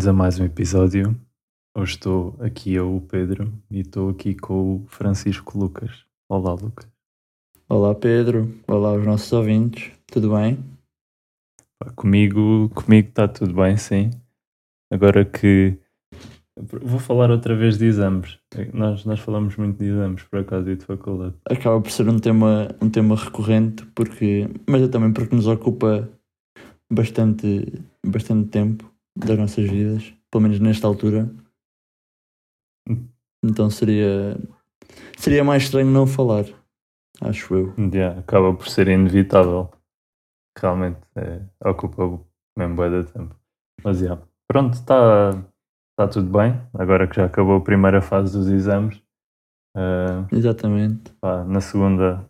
Bem-vindos 0.00 0.08
a 0.08 0.12
mais 0.14 0.40
um 0.40 0.44
episódio. 0.46 1.14
Hoje 1.76 1.92
estou 1.92 2.34
aqui 2.40 2.72
eu, 2.72 2.96
o 2.96 3.02
Pedro, 3.02 3.52
e 3.70 3.80
estou 3.80 4.08
aqui 4.08 4.34
com 4.34 4.76
o 4.76 4.86
Francisco 4.88 5.58
Lucas. 5.58 6.06
Olá, 6.26 6.54
Lucas. 6.54 6.88
Olá 7.68 7.94
Pedro, 7.94 8.50
olá 8.66 8.92
aos 8.92 9.04
nossos 9.04 9.30
ouvintes, 9.30 9.92
tudo 10.06 10.34
bem? 10.34 10.58
Comigo 11.96 12.70
comigo 12.70 13.10
está 13.10 13.28
tudo 13.28 13.52
bem, 13.52 13.76
sim. 13.76 14.08
Agora 14.90 15.22
que 15.22 15.76
vou 16.56 16.98
falar 16.98 17.30
outra 17.30 17.54
vez 17.54 17.76
de 17.76 17.84
exames. 17.84 18.38
Nós, 18.72 19.04
nós 19.04 19.20
falamos 19.20 19.54
muito 19.56 19.76
de 19.76 19.90
exames, 19.90 20.22
por 20.22 20.38
acaso, 20.38 20.70
e 20.70 20.76
de 20.76 20.84
faculdade. 20.86 21.34
Acaba 21.44 21.78
por 21.78 21.90
ser 21.90 22.08
um 22.08 22.18
tema, 22.18 22.74
um 22.80 22.88
tema 22.88 23.16
recorrente, 23.16 23.84
porque, 23.94 24.48
mas 24.66 24.80
é 24.80 24.88
também 24.88 25.12
porque 25.12 25.36
nos 25.36 25.46
ocupa 25.46 26.08
bastante, 26.90 27.70
bastante 28.02 28.48
tempo 28.48 28.89
das 29.16 29.38
nossas 29.38 29.68
vidas, 29.68 30.12
pelo 30.30 30.42
menos 30.42 30.60
nesta 30.60 30.86
altura. 30.86 31.30
Então 33.44 33.70
seria, 33.70 34.36
seria 35.18 35.42
mais 35.42 35.64
estranho 35.64 35.90
não 35.90 36.06
falar, 36.06 36.44
acho 37.20 37.54
eu. 37.54 37.74
Yeah, 37.78 38.20
acaba 38.20 38.54
por 38.54 38.68
ser 38.68 38.88
inevitável. 38.88 39.70
Realmente 40.58 41.00
é, 41.16 41.42
ocupa 41.64 42.20
mesmo 42.58 42.76
bué 42.76 43.02
de 43.02 43.12
tempo. 43.12 43.34
Mas 43.82 44.00
yeah. 44.00 44.20
pronto, 44.46 44.74
está 44.74 45.32
tá 45.96 46.08
tudo 46.08 46.30
bem. 46.30 46.60
Agora 46.74 47.06
que 47.06 47.16
já 47.16 47.26
acabou 47.26 47.56
a 47.56 47.64
primeira 47.64 48.02
fase 48.02 48.36
dos 48.36 48.48
exames. 48.48 49.02
ah, 49.76 50.26
Exatamente. 50.32 51.12
pá, 51.20 51.44
na 51.44 51.60
segunda 51.60 52.28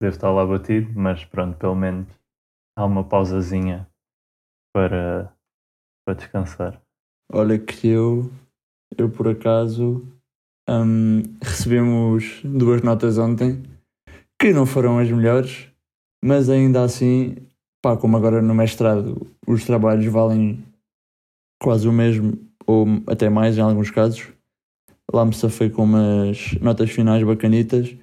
devo 0.00 0.14
estar 0.14 0.30
lá 0.30 0.44
batido, 0.46 0.92
mas 0.94 1.24
pronto, 1.24 1.56
pelo 1.56 1.74
menos 1.74 2.06
há 2.76 2.84
uma 2.84 3.02
pausazinha 3.02 3.88
para, 4.74 5.32
para 6.06 6.14
descansar. 6.14 6.80
Olha 7.32 7.58
que 7.58 7.88
eu, 7.88 8.30
eu 8.96 9.10
por 9.10 9.26
acaso, 9.26 10.06
hum, 10.70 11.22
recebemos 11.42 12.40
duas 12.44 12.80
notas 12.80 13.18
ontem 13.18 13.64
que 14.40 14.52
não 14.52 14.64
foram 14.64 14.98
as 14.98 15.10
melhores, 15.10 15.66
mas 16.24 16.48
ainda 16.48 16.84
assim, 16.84 17.36
pá, 17.82 17.96
como 17.96 18.16
agora 18.16 18.40
no 18.40 18.54
mestrado 18.54 19.26
os 19.46 19.64
trabalhos 19.64 20.06
valem 20.06 20.64
quase 21.60 21.88
o 21.88 21.92
mesmo, 21.92 22.38
ou 22.64 22.86
até 23.08 23.28
mais 23.28 23.58
em 23.58 23.62
alguns 23.62 23.90
casos, 23.90 24.28
lá 25.12 25.24
me 25.24 25.34
safei 25.34 25.68
com 25.68 25.82
umas 25.82 26.52
notas 26.60 26.90
finais 26.90 27.24
bacanitas 27.24 27.96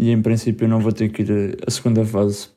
e 0.00 0.10
em 0.10 0.22
princípio 0.22 0.68
não 0.68 0.80
vou 0.80 0.92
ter 0.92 1.08
que 1.08 1.22
ir 1.22 1.58
a 1.66 1.70
segunda 1.70 2.04
fase, 2.04 2.50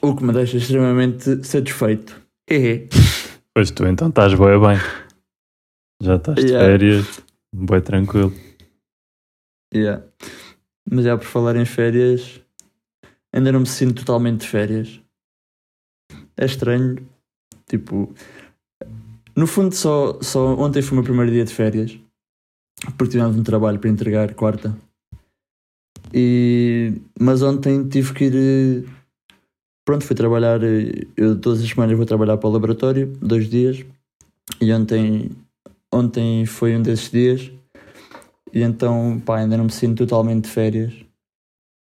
o 0.00 0.14
que 0.14 0.22
me 0.22 0.32
deixa 0.32 0.58
extremamente 0.58 1.44
satisfeito. 1.44 2.22
Hehe. 2.48 2.88
Pois 3.54 3.70
tu 3.70 3.86
então 3.86 4.08
estás 4.08 4.32
bem 4.34 4.60
bem. 4.60 4.78
Já 6.00 6.16
estás 6.16 6.36
de 6.36 6.50
Yeah. 6.50 6.66
férias, 6.66 7.22
bem 7.54 7.80
tranquilo. 7.80 8.32
Yeah. 9.74 10.02
Mas 10.90 11.04
já 11.04 11.16
por 11.16 11.26
falar 11.26 11.56
em 11.56 11.64
férias, 11.64 12.40
ainda 13.32 13.52
não 13.52 13.60
me 13.60 13.66
sinto 13.66 14.04
totalmente 14.04 14.40
de 14.40 14.48
férias. 14.48 15.00
É 16.36 16.44
estranho. 16.46 17.06
Tipo, 17.68 18.12
no 19.36 19.46
fundo, 19.46 19.74
só, 19.74 20.18
só 20.20 20.54
ontem 20.56 20.82
foi 20.82 20.92
o 20.92 20.94
meu 20.96 21.04
primeiro 21.04 21.30
dia 21.30 21.44
de 21.44 21.54
férias, 21.54 21.98
porque 22.98 23.12
tivemos 23.12 23.36
um 23.36 23.42
trabalho 23.42 23.78
para 23.78 23.90
entregar 23.90 24.34
quarta. 24.34 24.76
E, 26.12 27.00
mas 27.18 27.42
ontem 27.42 27.88
tive 27.88 28.12
que 28.12 28.24
ir. 28.24 29.01
Pronto, 29.84 30.04
fui 30.04 30.14
trabalhar. 30.16 30.62
eh, 30.62 31.06
Eu 31.16 31.38
todas 31.40 31.62
as 31.62 31.68
semanas 31.68 31.96
vou 31.96 32.06
trabalhar 32.06 32.36
para 32.36 32.48
o 32.48 32.52
laboratório, 32.52 33.06
dois 33.20 33.48
dias. 33.48 33.84
E 34.60 34.72
ontem, 34.72 35.30
ontem 35.92 36.46
foi 36.46 36.76
um 36.76 36.82
desses 36.82 37.10
dias. 37.10 37.50
E 38.52 38.62
então, 38.62 39.20
pá, 39.24 39.38
ainda 39.38 39.56
não 39.56 39.64
me 39.64 39.72
sinto 39.72 39.98
totalmente 40.06 40.44
de 40.44 40.50
férias. 40.50 40.92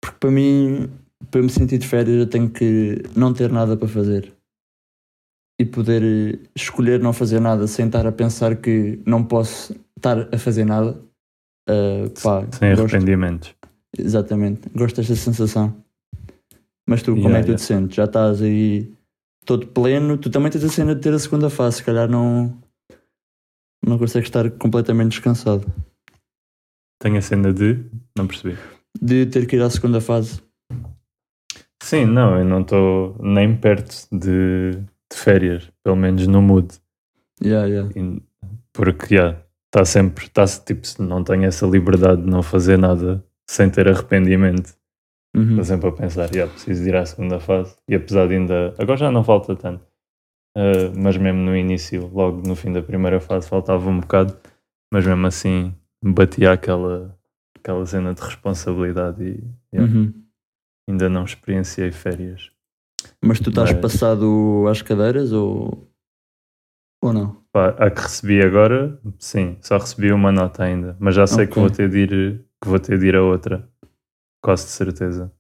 Porque 0.03 0.19
para 0.19 0.31
mim, 0.31 0.89
para 1.31 1.43
me 1.43 1.51
sentir 1.51 1.79
de 1.79 1.87
férias, 1.87 2.17
eu 2.19 2.27
tenho 2.27 2.49
que 2.51 3.03
não 3.15 3.33
ter 3.33 3.51
nada 3.53 3.77
para 3.77 3.89
fazer. 3.89 4.33
E 5.61 5.65
poder 5.65 6.03
eh, 6.03 6.39
escolher 6.55 7.01
não 7.01 7.13
fazer 7.13 7.41
nada 7.41 7.67
sem 7.67 7.87
estar 7.87 8.07
a 8.07 8.13
pensar 8.13 8.57
que 8.57 9.01
não 9.07 9.23
posso 9.25 9.75
estar 9.97 10.29
a 10.35 10.39
fazer 10.39 10.65
nada. 10.65 10.99
Ah, 11.69 12.05
pá, 12.23 12.47
Sem 12.53 12.75
gosto, 12.75 12.95
arrependimentos. 12.95 13.55
exatamente, 13.97 14.69
gosto 14.75 14.97
desta 14.97 15.15
sensação. 15.17 15.75
Mas 16.89 17.03
tu, 17.03 17.13
como 17.13 17.29
Yeah, 17.29 17.39
é 17.39 17.41
que 17.41 17.47
tu 17.47 17.51
yeah. 17.51 17.59
te 17.59 17.67
sentes? 17.67 17.97
Já 17.97 18.05
estás 18.05 18.41
aí 18.43 18.93
todo 19.45 19.67
pleno. 19.67 20.17
Tu 20.19 20.31
também 20.31 20.51
tens 20.51 20.65
a 20.65 20.69
cena 20.69 20.95
de 20.95 21.01
ter 21.01 21.13
a 21.13 21.19
segunda 21.19 21.51
fase, 21.51 21.77
se 21.77 21.85
calhar 21.85 22.09
não, 22.09 22.57
não 23.85 23.99
consegues 23.99 24.29
estar 24.29 24.51
completamente 24.53 25.13
descansado. 25.13 25.67
Tenho 27.01 27.19
a 27.19 27.23
cena 27.23 27.53
de. 27.53 27.85
Não 28.17 28.27
percebi. 28.27 28.57
De 29.01 29.27
ter 29.27 29.47
que 29.47 29.57
ir 29.57 29.63
à 29.63 29.71
segunda 29.71 30.01
fase. 30.01 30.41
Sim, 31.83 32.07
não, 32.07 32.39
eu 32.39 32.45
não 32.45 32.63
estou 32.63 33.17
nem 33.21 33.57
perto 33.57 34.09
de, 34.11 34.73
de 34.73 35.17
férias, 35.17 35.71
pelo 35.85 35.95
menos 35.95 36.27
no 36.27 36.43
mood. 36.43 36.69
Yeah, 37.41 37.69
yeah. 37.69 37.91
Porque, 38.73 39.15
já, 39.15 39.41
está 39.67 39.85
sempre, 39.85 40.25
está 40.25 40.45
tipo, 40.47 40.83
não 41.01 41.23
tenho 41.23 41.45
essa 41.45 41.67
liberdade 41.67 42.23
de 42.23 42.29
não 42.29 42.43
fazer 42.43 42.79
nada 42.79 43.23
sem 43.49 43.71
ter 43.71 43.89
arrependimento. 43.89 44.75
Uhum. 45.37 45.51
Estou 45.51 45.65
sempre 45.65 45.89
a 45.89 45.93
pensar, 45.93 46.33
já, 46.33 46.47
preciso 46.47 46.89
ir 46.89 46.97
à 46.97 47.05
segunda 47.05 47.39
fase. 47.39 47.77
E 47.89 47.95
apesar 47.95 48.27
de 48.27 48.35
ainda, 48.35 48.75
agora 48.79 48.97
já 48.97 49.11
não 49.11 49.23
falta 49.23 49.55
tanto, 49.55 49.85
Ah, 50.57 50.91
mas 50.97 51.17
mesmo 51.19 51.41
no 51.41 51.55
início, 51.55 52.11
logo 52.15 52.41
no 52.47 52.57
fim 52.57 52.73
da 52.73 52.81
primeira 52.83 53.21
fase, 53.21 53.47
faltava 53.49 53.89
um 53.91 54.01
bocado, 54.01 54.35
mas 54.91 55.05
mesmo 55.07 55.27
assim 55.27 55.75
batia 56.03 56.53
aquela, 56.53 57.15
aquela 57.59 57.85
cena 57.85 58.15
de 58.15 58.23
responsabilidade 58.23 59.23
e 59.23 59.45
yeah, 59.75 59.93
Uhum. 59.95 60.15
ainda 60.89 61.09
não 61.11 61.25
experienciei 61.25 61.93
férias. 61.93 62.51
Mas 63.23 63.39
tu 63.39 63.51
estás 63.51 63.73
Mas- 63.73 63.81
passado 63.83 64.65
às 64.71 64.81
cadeiras 64.81 65.33
ou, 65.33 65.87
ou 67.03 67.13
não? 67.13 67.45
Pá, 67.53 67.71
a 67.79 67.91
que 67.91 68.01
recebi 68.01 68.41
agora, 68.43 68.99
sim, 69.19 69.57
só 69.61 69.77
recebi 69.79 70.11
uma 70.13 70.33
nota 70.33 70.65
ainda, 70.65 70.97
mas 70.99 71.15
já 71.15 71.27
sei 71.27 71.47
que 71.47 71.53
Ok. 71.53 71.63
vou 71.63 71.71
ter 71.71 71.89
de 71.91 71.99
ir, 71.99 72.45
que 72.63 72.69
vou 72.69 72.79
ter 72.79 72.99
de 72.99 73.07
ir 73.07 73.17
a 73.17 73.23
outra, 73.23 73.69
quase 74.47 74.67
de 74.67 74.71
certeza. 74.71 75.33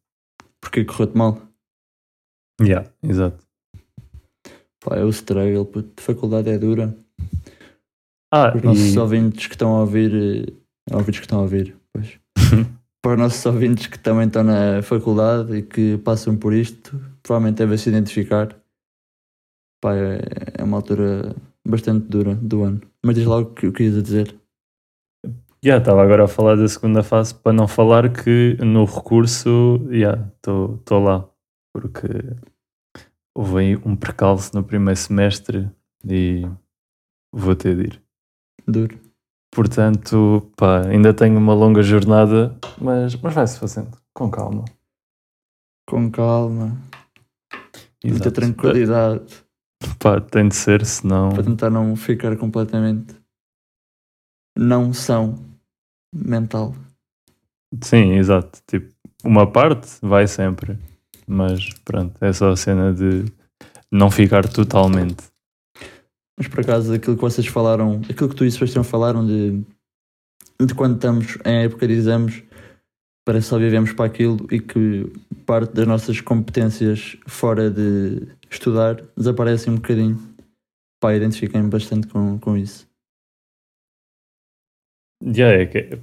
Porque 0.60 0.84
correu-te 0.84 1.16
mal? 1.16 1.40
Yeah, 2.60 2.90
exato. 3.04 3.38
Pá, 4.80 4.96
é 4.96 5.04
o 5.04 5.10
struggle, 5.10 5.64
puto. 5.64 6.02
Faculdade 6.02 6.50
é 6.50 6.58
dura. 6.58 6.92
Ah, 8.32 8.50
Para 8.50 8.56
os 8.56 8.62
nossos 8.64 8.94
e, 8.94 8.98
ouvintes 8.98 9.46
que 9.46 9.54
estão 9.54 9.76
a 9.76 9.80
ouvir, 9.82 10.12
eh, 10.12 10.92
ouvintes 10.92 11.20
que 11.20 11.26
estão 11.26 11.38
a 11.38 11.42
ouvir, 11.42 11.76
pois. 11.92 12.18
Para 13.00 13.12
os 13.12 13.18
nossos 13.18 13.46
ouvintes 13.46 13.86
que 13.86 13.98
também 14.00 14.26
estão 14.26 14.42
na 14.42 14.82
faculdade 14.82 15.54
e 15.54 15.62
que 15.62 15.98
passam 15.98 16.36
por 16.36 16.52
isto, 16.52 17.00
provavelmente 17.22 17.58
devem 17.58 17.78
se 17.78 17.88
identificar. 17.88 18.60
Pá, 19.80 19.94
é, 19.94 20.20
é 20.58 20.64
uma 20.64 20.78
altura 20.78 21.32
bastante 21.64 22.08
dura 22.08 22.34
do 22.34 22.64
ano. 22.64 22.80
Mas 23.04 23.14
diz 23.14 23.24
logo 23.24 23.50
o 23.50 23.54
que 23.54 23.68
o 23.68 23.72
que 23.72 23.84
ias 23.84 23.96
a 23.98 24.02
dizer. 24.02 24.34
Já, 25.66 25.78
estava 25.78 26.00
agora 26.00 26.26
a 26.26 26.28
falar 26.28 26.54
da 26.54 26.68
segunda 26.68 27.02
fase 27.02 27.34
para 27.34 27.52
não 27.52 27.66
falar 27.66 28.12
que 28.12 28.56
no 28.60 28.84
recurso, 28.84 29.80
já, 29.90 30.14
estou 30.36 31.02
lá. 31.02 31.28
Porque 31.74 32.06
houve 33.34 33.58
aí 33.58 33.76
um 33.84 33.96
percalço 33.96 34.52
no 34.54 34.62
primeiro 34.62 34.96
semestre 34.96 35.68
e 36.08 36.48
vou 37.32 37.56
ter 37.56 37.74
de 37.74 37.82
ir. 37.82 38.02
Duro. 38.64 38.96
Portanto, 39.52 40.48
pá, 40.56 40.86
ainda 40.86 41.12
tenho 41.12 41.36
uma 41.36 41.52
longa 41.52 41.82
jornada, 41.82 42.56
mas, 42.80 43.16
mas 43.16 43.34
vai-se 43.34 43.58
fazendo, 43.58 43.98
com 44.14 44.30
calma. 44.30 44.64
Com 45.84 46.08
calma, 46.12 46.80
muita 48.04 48.30
tranquilidade. 48.30 49.44
Pá, 49.98 50.20
tem 50.20 50.46
de 50.46 50.54
ser, 50.54 50.86
senão. 50.86 51.30
para 51.30 51.42
tentar 51.42 51.70
não 51.70 51.96
ficar 51.96 52.36
completamente 52.36 53.16
não 54.56 54.92
são 54.92 55.55
mental. 56.14 56.74
Sim, 57.82 58.12
exato. 58.12 58.60
Tipo, 58.66 58.92
uma 59.24 59.50
parte 59.50 59.88
vai 60.02 60.26
sempre, 60.26 60.78
mas 61.26 61.68
pronto, 61.84 62.22
é 62.24 62.32
só 62.32 62.50
a 62.50 62.56
cena 62.56 62.92
de 62.92 63.24
não 63.90 64.10
ficar 64.10 64.48
totalmente. 64.48 65.24
Mas 66.38 66.48
por 66.48 66.60
acaso 66.60 66.92
aquilo 66.92 67.16
que 67.16 67.22
vocês 67.22 67.46
falaram, 67.46 68.00
aquilo 68.08 68.28
que 68.28 68.36
tu 68.36 68.44
e 68.44 68.50
Sebastião 68.50 68.84
falaram 68.84 69.26
de, 69.26 69.62
de 70.60 70.74
quando 70.74 70.96
estamos 70.96 71.38
em 71.44 71.64
época 71.64 71.88
de 71.88 71.94
exames, 71.94 72.42
parece 73.24 73.46
que 73.46 73.50
só 73.50 73.58
vivemos 73.58 73.92
para 73.92 74.04
aquilo 74.04 74.46
e 74.50 74.60
que 74.60 75.10
parte 75.46 75.72
das 75.72 75.86
nossas 75.86 76.20
competências 76.20 77.16
fora 77.26 77.70
de 77.70 78.28
estudar 78.50 79.02
desaparecem 79.16 79.72
um 79.72 79.76
bocadinho. 79.76 80.18
Pá, 81.00 81.14
identifiquem-me 81.14 81.68
bastante 81.68 82.06
com, 82.06 82.38
com 82.38 82.56
isso. 82.56 82.86
Já 85.24 85.48
é 85.48 85.66
que 85.66 85.98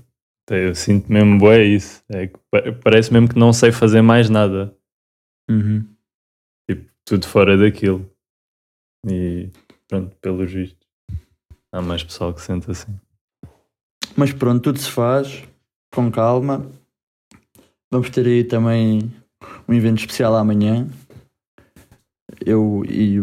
eu 0.50 0.76
sinto 0.76 1.12
mesmo 1.12 1.38
bué 1.38 1.64
isso. 1.64 2.04
É 2.10 2.28
que 2.28 2.38
pa- 2.52 2.72
parece 2.84 3.12
mesmo 3.14 3.30
que 3.30 3.38
não 3.40 3.54
sei 3.54 3.72
fazer 3.72 4.02
mais 4.02 4.30
nada. 4.30 4.76
Uhum. 5.50 5.88
Tipo, 6.70 6.92
tudo 7.06 7.28
fora 7.28 7.58
daquilo. 7.58 8.10
E 9.08 9.50
pronto, 9.88 10.16
pelos 10.18 10.52
vistos. 10.52 10.88
Há 11.72 11.82
mais 11.82 12.04
pessoal 12.04 12.34
que 12.34 12.42
sente 12.42 12.70
assim. 12.70 12.94
Mas 14.16 14.32
pronto, 14.32 14.62
tudo 14.62 14.80
se 14.80 14.90
faz 14.90 15.44
com 15.94 16.12
calma. 16.12 16.70
Vamos 17.92 18.10
ter 18.10 18.26
aí 18.26 18.44
também 18.44 19.12
um 19.68 19.74
evento 19.74 20.00
especial 20.00 20.36
amanhã. 20.36 20.88
Eu 22.46 22.84
e, 22.88 23.18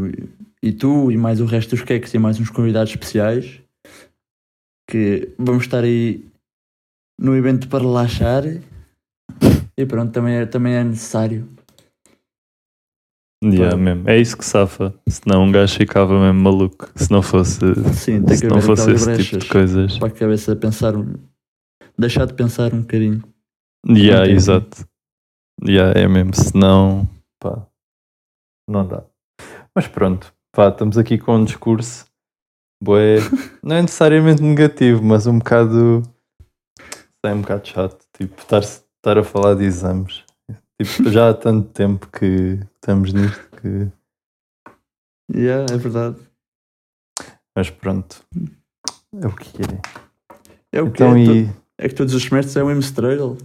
e 0.62 0.72
tu 0.72 1.10
e 1.10 1.16
mais 1.16 1.40
o 1.40 1.44
resto 1.46 1.70
dos 1.70 1.82
queques 1.84 2.12
e 2.14 2.18
mais 2.18 2.38
uns 2.40 2.50
convidados 2.50 2.90
especiais. 2.92 3.59
Que 4.90 5.32
vamos 5.38 5.64
estar 5.64 5.84
aí 5.84 6.24
no 7.18 7.36
evento 7.36 7.68
para 7.68 7.84
relaxar. 7.84 8.42
E 9.76 9.86
pronto, 9.86 10.12
também 10.12 10.34
é, 10.34 10.46
também 10.46 10.74
é 10.74 10.82
necessário. 10.82 11.48
Yeah, 13.42 13.76
mesmo. 13.76 14.08
É 14.08 14.18
isso 14.18 14.36
que 14.36 14.44
safa. 14.44 14.92
Senão 15.08 15.44
um 15.44 15.52
gajo 15.52 15.76
ficava 15.76 16.20
mesmo 16.20 16.40
maluco. 16.42 16.90
Se 16.94 17.10
não 17.10 17.22
fosse, 17.22 17.60
Sim, 17.94 18.26
se 18.26 18.46
não 18.46 18.60
fosse 18.60 18.90
esse 18.90 19.16
tipo 19.16 19.38
de 19.38 19.48
coisas. 19.48 19.98
para 19.98 20.08
a 20.08 20.10
cabeça 20.10 20.54
pensar. 20.56 20.92
Deixar 21.96 22.26
de 22.26 22.34
pensar 22.34 22.74
um 22.74 22.80
bocadinho. 22.80 23.22
Yeah, 23.88 24.30
exato. 24.30 24.86
Yeah, 25.66 25.98
é 25.98 26.08
mesmo. 26.08 26.34
Senão, 26.34 27.08
pá, 27.38 27.66
não 28.68 28.86
dá. 28.86 29.04
Mas 29.74 29.86
pronto, 29.86 30.34
pá, 30.52 30.68
estamos 30.68 30.98
aqui 30.98 31.16
com 31.16 31.36
um 31.36 31.44
discurso. 31.44 32.09
Bué, 32.82 33.18
não 33.62 33.76
é 33.76 33.82
necessariamente 33.82 34.42
negativo, 34.42 35.02
mas 35.02 35.26
um 35.26 35.38
bocado. 35.38 36.02
É 37.24 37.34
um 37.34 37.42
bocado 37.42 37.68
chato. 37.68 38.06
Tipo, 38.16 38.40
estar, 38.40 38.60
estar 38.60 39.18
a 39.18 39.22
falar 39.22 39.54
de 39.54 39.64
exames. 39.64 40.24
Tipo, 40.80 41.10
já 41.10 41.28
há 41.28 41.34
tanto 41.34 41.68
tempo 41.68 42.08
que 42.08 42.58
estamos 42.76 43.12
nisto 43.12 43.50
que. 43.60 43.88
Yeah, 45.34 45.66
é 45.72 45.76
verdade. 45.76 46.16
Mas 47.54 47.68
pronto. 47.68 48.24
É 49.20 49.26
o 49.26 49.36
que 49.36 49.62
é. 49.62 50.78
É 50.78 50.82
o 50.82 50.90
que 50.90 51.02
Então, 51.02 51.16
é. 51.16 51.20
e. 51.20 51.50
É 51.78 51.88
que 51.88 51.94
todos 51.94 52.14
os 52.14 52.22
semestres 52.22 52.56
é 52.56 52.62
o 52.62 52.66
mesmo 52.66 52.80
struggle. 52.80 53.36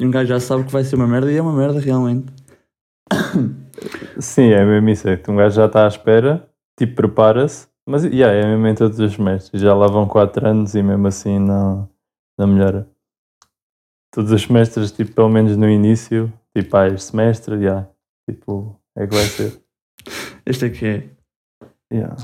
E 0.00 0.06
um 0.06 0.10
gajo 0.10 0.28
já 0.28 0.40
sabe 0.40 0.64
que 0.64 0.72
vai 0.72 0.84
ser 0.84 0.96
uma 0.96 1.06
merda 1.06 1.32
e 1.32 1.36
é 1.36 1.42
uma 1.42 1.56
merda 1.56 1.80
realmente. 1.80 2.26
Sim, 4.18 4.50
é 4.50 4.64
mesmo 4.64 4.88
isso. 4.90 5.08
É 5.08 5.16
que 5.16 5.30
um 5.30 5.36
gajo 5.36 5.56
já 5.56 5.66
está 5.66 5.84
à 5.84 5.88
espera, 5.88 6.48
tipo, 6.78 6.94
prepara-se, 6.94 7.68
mas 7.88 8.04
yeah, 8.04 8.32
é 8.32 8.46
mesmo 8.46 8.66
em 8.66 8.74
todos 8.74 8.98
os 8.98 9.12
semestres. 9.14 9.60
Já 9.60 9.74
lá 9.74 9.86
vão 9.86 10.06
4 10.06 10.46
anos 10.46 10.74
e 10.74 10.82
mesmo 10.82 11.06
assim 11.06 11.38
não, 11.38 11.88
não 12.38 12.46
melhora. 12.46 12.88
Todos 14.12 14.30
os 14.30 14.42
semestres, 14.42 14.92
tipo, 14.92 15.14
pelo 15.14 15.28
menos 15.28 15.56
no 15.56 15.68
início, 15.68 16.32
tipo, 16.56 16.76
ah, 16.76 16.86
este 16.86 17.10
semestre, 17.10 17.56
yeah, 17.56 17.88
tipo, 18.28 18.78
é 18.96 19.06
que 19.06 19.14
vai 19.14 19.24
ser. 19.24 19.62
Este 20.44 20.66
é 20.66 20.70
que 20.70 20.86
é. 20.86 21.10
Yeah. 21.92 22.16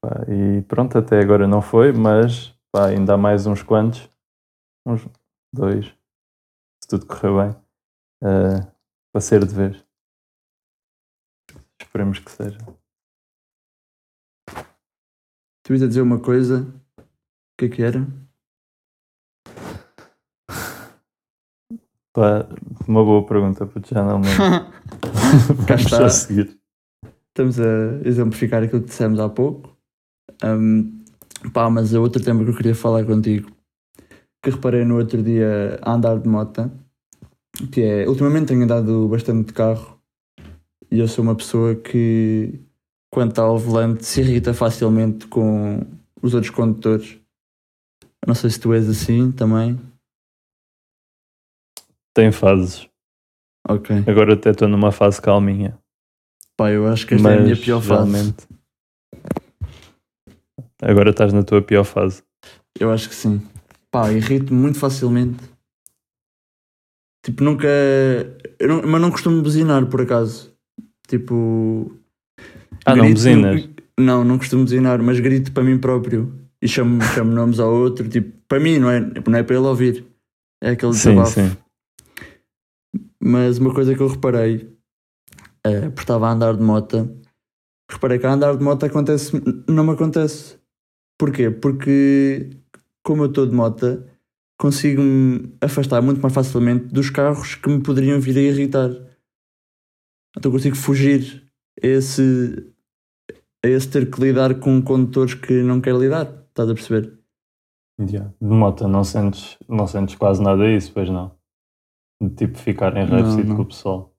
Pá, 0.00 0.26
e 0.28 0.62
pronto, 0.62 0.98
até 0.98 1.20
agora 1.20 1.46
não 1.46 1.62
foi, 1.62 1.92
mas 1.92 2.54
pá, 2.72 2.88
ainda 2.88 3.14
há 3.14 3.16
mais 3.16 3.46
uns 3.46 3.62
quantos, 3.62 4.10
uns 4.86 5.08
dois, 5.54 5.86
se 6.82 6.88
tudo 6.88 7.06
correr 7.06 7.52
bem, 7.52 7.62
eh, 8.24 8.72
para 9.12 9.20
ser 9.20 9.46
de 9.46 9.54
vez. 9.54 9.84
Esperemos 11.80 12.18
que 12.18 12.30
seja. 12.30 12.58
Tu 15.72 15.76
ias 15.76 15.84
a 15.84 15.86
dizer 15.86 16.02
uma 16.02 16.18
coisa. 16.18 16.66
O 16.98 17.02
que 17.56 17.64
é 17.64 17.68
que 17.70 17.82
era? 17.82 18.06
Pá, 22.12 22.46
uma 22.86 23.02
boa 23.02 23.24
pergunta, 23.24 23.66
porque 23.66 23.94
já 23.94 24.04
não 24.04 24.18
me 24.18 24.26
Vamos 25.66 25.88
só 25.88 26.06
seguir. 26.10 26.60
Estamos 27.28 27.58
a 27.58 28.02
exemplificar 28.04 28.62
aquilo 28.62 28.82
que 28.82 28.88
dissemos 28.88 29.18
há 29.18 29.30
pouco. 29.30 29.74
Ahm, 30.42 31.02
pá, 31.54 31.70
mas 31.70 31.94
é 31.94 31.98
outro 31.98 32.22
tema 32.22 32.44
que 32.44 32.50
eu 32.50 32.56
queria 32.56 32.74
falar 32.74 33.06
contigo. 33.06 33.50
Que 34.42 34.50
reparei 34.50 34.84
no 34.84 34.98
outro 34.98 35.22
dia 35.22 35.78
a 35.80 35.94
andar 35.94 36.18
de 36.18 36.28
moto. 36.28 36.70
Que 37.72 37.80
é, 37.80 38.06
ultimamente 38.06 38.48
tenho 38.48 38.64
andado 38.64 39.08
bastante 39.08 39.46
de 39.46 39.54
carro. 39.54 39.98
E 40.90 40.98
eu 40.98 41.08
sou 41.08 41.24
uma 41.24 41.34
pessoa 41.34 41.74
que, 41.74 42.60
quando 43.12 43.30
está 43.30 43.42
ao 43.42 43.58
volante, 43.58 44.04
se 44.06 44.20
irrita 44.22 44.54
facilmente 44.54 45.26
com 45.26 45.80
os 46.22 46.32
outros 46.34 46.50
condutores. 46.50 47.18
Não 48.26 48.34
sei 48.34 48.48
se 48.50 48.58
tu 48.58 48.72
és 48.72 48.88
assim 48.88 49.30
também. 49.32 49.78
Tem 52.14 52.32
fases. 52.32 52.88
Ok. 53.68 53.96
Agora 54.06 54.34
até 54.34 54.50
estou 54.50 54.66
numa 54.68 54.90
fase 54.92 55.20
calminha. 55.20 55.78
Pá, 56.56 56.70
eu 56.70 56.86
acho 56.86 57.06
que 57.06 57.14
esta 57.14 57.28
mas 57.28 57.38
é 57.38 57.40
a 57.40 57.44
minha 57.44 57.56
pior 57.56 57.80
fase. 57.80 58.10
realmente- 58.10 58.46
Agora 60.82 61.10
estás 61.10 61.32
na 61.32 61.42
tua 61.42 61.62
pior 61.62 61.84
fase. 61.84 62.22
Eu 62.78 62.90
acho 62.90 63.08
que 63.08 63.14
sim. 63.14 63.40
Pá, 63.90 64.10
irrito-me 64.10 64.58
muito 64.58 64.78
facilmente. 64.78 65.42
Tipo, 67.24 67.44
nunca. 67.44 67.68
eu 68.58 68.68
não- 68.68 68.82
mas 68.90 69.00
não 69.00 69.10
costumo 69.10 69.42
buzinar, 69.42 69.86
por 69.88 70.00
acaso. 70.00 70.52
Tipo. 71.06 71.96
Ah, 72.84 72.94
não 72.96 73.04
grito- 73.04 73.14
buzinas? 73.18 73.68
Não, 73.98 74.24
não 74.24 74.38
costumo 74.38 74.64
buzinar, 74.64 75.02
mas 75.02 75.20
grito 75.20 75.52
para 75.52 75.62
mim 75.62 75.78
próprio. 75.78 76.32
E 76.60 76.68
chamo, 76.68 77.00
chamo 77.14 77.32
nomes 77.32 77.58
ao 77.60 77.72
outro. 77.72 78.08
Tipo, 78.08 78.32
para 78.48 78.60
mim, 78.60 78.78
não 78.78 78.90
é, 78.90 79.00
não 79.00 79.38
é 79.38 79.42
para 79.42 79.56
ele 79.56 79.66
ouvir. 79.66 80.04
É 80.62 80.70
aquele 80.70 80.92
Sim, 80.94 81.10
desabafo. 81.10 81.32
sim. 81.40 81.56
Mas 83.22 83.58
uma 83.58 83.72
coisa 83.72 83.94
que 83.94 84.00
eu 84.00 84.08
reparei, 84.08 84.68
é, 85.64 85.82
porque 85.88 86.00
estava 86.02 86.28
a 86.28 86.32
andar 86.32 86.56
de 86.56 86.62
moto, 86.62 87.16
reparei 87.90 88.18
que 88.18 88.26
a 88.26 88.32
andar 88.32 88.56
de 88.56 88.62
moto 88.64 88.84
acontece, 88.84 89.32
não 89.68 89.84
me 89.84 89.92
acontece. 89.92 90.58
Porquê? 91.18 91.50
Porque 91.50 92.50
como 93.04 93.22
eu 93.24 93.26
estou 93.28 93.46
de 93.46 93.54
moto, 93.54 94.04
consigo-me 94.58 95.54
afastar 95.60 96.00
muito 96.02 96.20
mais 96.20 96.34
facilmente 96.34 96.86
dos 96.86 97.10
carros 97.10 97.54
que 97.54 97.68
me 97.68 97.80
poderiam 97.82 98.20
vir 98.20 98.36
a 98.38 98.40
irritar. 98.42 98.90
Então 100.36 100.50
consigo 100.50 100.76
fugir 100.76 101.44
esse, 101.80 102.71
a 103.64 103.68
esse 103.68 103.88
ter 103.88 104.10
que 104.10 104.20
lidar 104.20 104.58
com 104.58 104.82
condutores 104.82 105.34
que 105.34 105.62
não 105.62 105.80
quero 105.80 106.00
lidar. 106.00 106.26
Estás 106.48 106.68
a 106.68 106.74
perceber? 106.74 107.18
Yeah. 108.00 108.32
De 108.40 108.48
moto 108.48 108.88
não 108.88 109.04
sentes, 109.04 109.56
não 109.68 109.86
sentes 109.86 110.14
quase 110.16 110.42
nada 110.42 110.64
disso, 110.66 110.92
pois 110.92 111.08
não? 111.08 111.36
De 112.20 112.30
tipo 112.30 112.58
ficar 112.58 112.96
enraivecido 112.96 113.54
com 113.54 113.62
o 113.62 113.66
pessoal. 113.66 114.14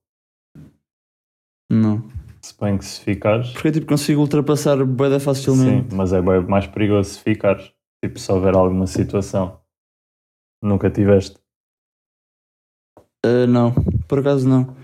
Não. 1.70 2.02
Se 2.40 2.58
bem 2.60 2.76
que 2.76 2.84
se 2.84 3.00
ficares, 3.00 3.52
Porque 3.52 3.72
tipo, 3.72 3.86
consigo 3.86 4.20
ultrapassar 4.20 4.84
bem 4.84 5.18
facilmente. 5.18 5.90
sim, 5.90 5.96
mas 5.96 6.12
é 6.12 6.20
bem 6.20 6.42
mais 6.46 6.66
perigoso 6.66 7.10
se 7.10 7.20
ficares. 7.20 7.72
Tipo, 8.04 8.18
se 8.18 8.30
houver 8.30 8.54
alguma 8.54 8.86
situação. 8.86 9.60
Nunca 10.62 10.90
tiveste. 10.90 11.38
Uh, 13.24 13.46
não, 13.48 13.72
por 14.06 14.18
acaso 14.18 14.46
não. 14.46 14.76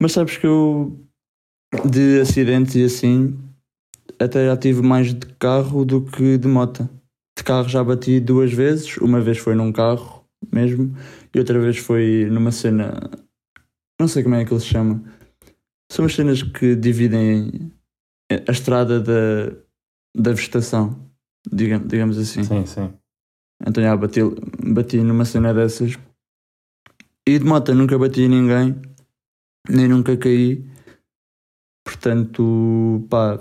Mas 0.00 0.12
sabes 0.12 0.38
que 0.38 0.46
eu 0.46 0.98
de 1.90 2.20
acidentes 2.20 2.74
e 2.74 2.84
assim 2.84 3.45
até 4.18 4.46
já 4.46 4.56
tive 4.56 4.82
mais 4.82 5.14
de 5.14 5.26
carro 5.38 5.84
do 5.84 6.02
que 6.02 6.38
de 6.38 6.48
moto. 6.48 6.88
De 7.36 7.44
carro 7.44 7.68
já 7.68 7.82
bati 7.84 8.18
duas 8.20 8.52
vezes, 8.52 8.96
uma 8.98 9.20
vez 9.20 9.38
foi 9.38 9.54
num 9.54 9.72
carro 9.72 10.24
mesmo 10.52 10.94
e 11.34 11.38
outra 11.38 11.58
vez 11.60 11.78
foi 11.78 12.26
numa 12.30 12.50
cena. 12.50 13.10
Não 14.00 14.08
sei 14.08 14.22
como 14.22 14.34
é 14.34 14.44
que 14.44 14.52
ele 14.52 14.60
se 14.60 14.66
chama. 14.66 15.02
São 15.90 16.04
as 16.04 16.14
cenas 16.14 16.42
que 16.42 16.74
dividem 16.74 17.72
a 18.30 18.50
estrada 18.50 19.00
da, 19.00 19.56
da 20.16 20.32
vegetação, 20.32 21.10
digamos, 21.50 21.88
digamos 21.88 22.18
assim. 22.18 22.42
Sim, 22.42 22.66
sim. 22.66 22.92
Então 23.66 23.82
já 23.82 23.96
bati, 23.96 24.20
bati 24.66 24.98
numa 24.98 25.24
cena 25.24 25.54
dessas. 25.54 25.98
E 27.26 27.38
de 27.38 27.44
moto 27.44 27.74
nunca 27.74 27.98
bati 27.98 28.22
em 28.22 28.28
ninguém, 28.28 28.80
nem 29.68 29.88
nunca 29.88 30.16
caí. 30.16 30.64
Portanto, 31.84 33.06
pá, 33.08 33.38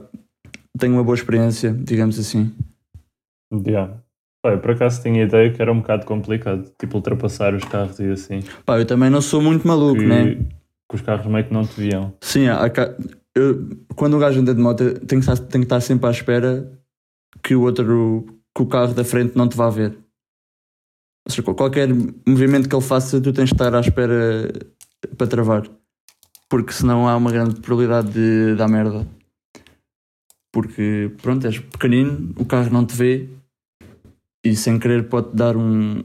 tenho 0.77 0.93
uma 0.93 1.03
boa 1.03 1.15
experiência, 1.15 1.71
digamos 1.73 2.17
assim. 2.19 2.53
Yeah. 3.53 3.93
Pá, 4.43 4.51
eu 4.51 4.59
por 4.59 4.71
acaso 4.71 5.01
tinha 5.01 5.23
ideia 5.23 5.51
que 5.51 5.61
era 5.61 5.71
um 5.71 5.79
bocado 5.81 6.05
complicado. 6.05 6.71
Tipo, 6.79 6.97
ultrapassar 6.97 7.53
os 7.53 7.63
carros 7.63 7.99
e 7.99 8.11
assim. 8.11 8.41
Pá, 8.65 8.79
eu 8.79 8.85
também 8.85 9.09
não 9.09 9.21
sou 9.21 9.41
muito 9.41 9.67
maluco, 9.67 9.99
que, 10.01 10.05
né? 10.05 10.35
que 10.89 10.95
os 10.95 11.01
carros 11.01 11.25
meio 11.27 11.45
que 11.45 11.53
não 11.53 11.65
te 11.65 11.79
viam. 11.79 12.13
Sim, 12.21 12.47
há 12.47 12.61
eu- 13.35 13.69
quando 13.95 14.15
um 14.15 14.19
gajo 14.19 14.39
anda 14.39 14.53
de 14.53 14.61
moto, 14.61 14.93
tem 15.05 15.19
que, 15.19 15.29
estar, 15.29 15.37
tem 15.37 15.61
que 15.61 15.65
estar 15.65 15.81
sempre 15.81 16.07
à 16.07 16.11
espera 16.11 16.71
que 17.43 17.53
o 17.55 17.61
outro, 17.63 18.25
que 18.55 18.61
o 18.61 18.65
carro 18.65 18.93
da 18.93 19.03
frente 19.03 19.35
não 19.35 19.47
te 19.49 19.57
vá 19.57 19.69
ver. 19.69 19.91
Ou 21.27 21.31
seja, 21.31 21.43
qual- 21.43 21.55
qualquer 21.55 21.89
movimento 22.27 22.69
que 22.69 22.75
ele 22.75 22.83
faça, 22.83 23.19
tu 23.19 23.33
tens 23.33 23.49
de 23.49 23.55
estar 23.55 23.73
à 23.75 23.79
espera 23.79 24.53
para 25.17 25.27
travar. 25.27 25.63
Porque 26.49 26.71
senão 26.71 27.07
há 27.07 27.17
uma 27.17 27.31
grande 27.31 27.59
probabilidade 27.59 28.11
de 28.11 28.55
dar 28.55 28.67
merda. 28.67 29.05
Porque, 30.55 31.11
pronto, 31.21 31.45
és 31.45 31.59
pequenino, 31.59 32.33
o 32.37 32.45
carro 32.45 32.71
não 32.71 32.85
te 32.85 32.95
vê 32.95 33.27
e 34.41 34.55
sem 34.55 34.79
querer 34.79 35.09
pode 35.09 35.35
dar 35.35 35.57
um, 35.57 36.01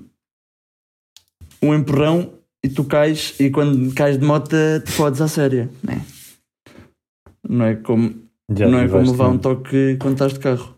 um 1.63 1.73
empurrão 1.73 2.33
e 2.61 2.69
tu 2.69 2.83
cais 2.83 3.39
e 3.39 3.49
quando 3.49 3.95
cais 3.95 4.19
de 4.19 4.27
moto 4.27 4.57
te 4.85 4.91
fodes 4.91 5.21
à 5.21 5.29
séria, 5.29 5.71
né? 5.85 6.05
Não 7.49 7.65
é 7.65 7.77
como, 7.77 8.13
Já 8.53 8.67
não 8.67 8.81
é 8.81 8.89
como 8.89 9.09
levar 9.09 9.27
um 9.27 9.31
muito. 9.31 9.43
toque 9.43 9.97
quando 10.01 10.15
estás 10.15 10.33
de 10.33 10.41
carro. 10.41 10.75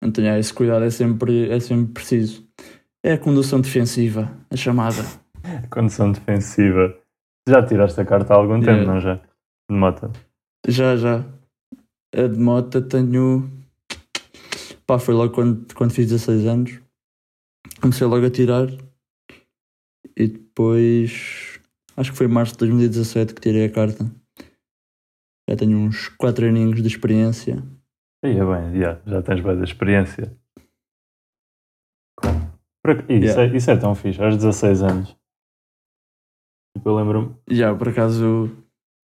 Então, 0.00 0.22
yeah, 0.22 0.38
esse 0.38 0.54
cuidado 0.54 0.84
é 0.84 0.90
sempre, 0.90 1.50
é 1.50 1.58
sempre 1.58 1.92
preciso. 1.94 2.46
É 3.02 3.14
a 3.14 3.18
condução 3.18 3.60
defensiva, 3.60 4.30
a 4.48 4.56
chamada. 4.56 5.02
Condição 5.68 6.12
defensiva. 6.12 6.96
Já 7.48 7.60
tiraste 7.66 8.00
a 8.00 8.04
carta 8.04 8.34
há 8.34 8.36
algum 8.36 8.60
tempo, 8.60 8.84
não 8.86 9.00
já? 9.00 9.16
De 9.68 9.76
moto. 9.76 10.12
Já, 10.68 10.96
já. 10.96 11.24
A 12.14 12.26
de 12.26 12.38
moto 12.38 12.82
tenho. 12.82 13.50
Pá, 14.86 14.98
foi 14.98 15.14
logo 15.14 15.34
quando, 15.34 15.74
quando 15.74 15.92
fiz 15.92 16.08
16 16.08 16.46
anos. 16.46 16.80
Comecei 17.80 18.06
logo 18.06 18.24
a 18.26 18.30
tirar. 18.30 18.68
E 20.16 20.26
depois. 20.28 21.60
Acho 21.96 22.12
que 22.12 22.16
foi 22.18 22.26
em 22.26 22.30
março 22.30 22.52
de 22.54 22.58
2017 22.60 23.34
que 23.34 23.40
tirei 23.40 23.66
a 23.66 23.70
carta. 23.72 24.04
Já 25.48 25.56
tenho 25.56 25.78
uns 25.78 26.08
4 26.08 26.46
aninhos 26.46 26.80
de 26.80 26.88
experiência. 26.88 27.62
Aí 28.24 28.36
é 28.36 28.44
bem, 28.44 28.80
já, 28.80 29.00
já 29.06 29.22
tens 29.22 29.40
bem 29.40 29.56
da 29.56 29.64
experiência. 29.64 30.36
Isso, 33.08 33.10
Yeah. 33.10 33.42
é, 33.42 33.56
isso 33.56 33.70
é 33.70 33.76
tão 33.76 33.94
fixe, 33.94 34.22
aos 34.22 34.36
16 34.36 34.82
anos. 34.82 35.16
Tipo, 36.74 36.88
eu 36.88 36.96
lembro-me 36.96 37.36
Já, 37.50 37.74
por 37.74 37.88
acaso. 37.90 38.50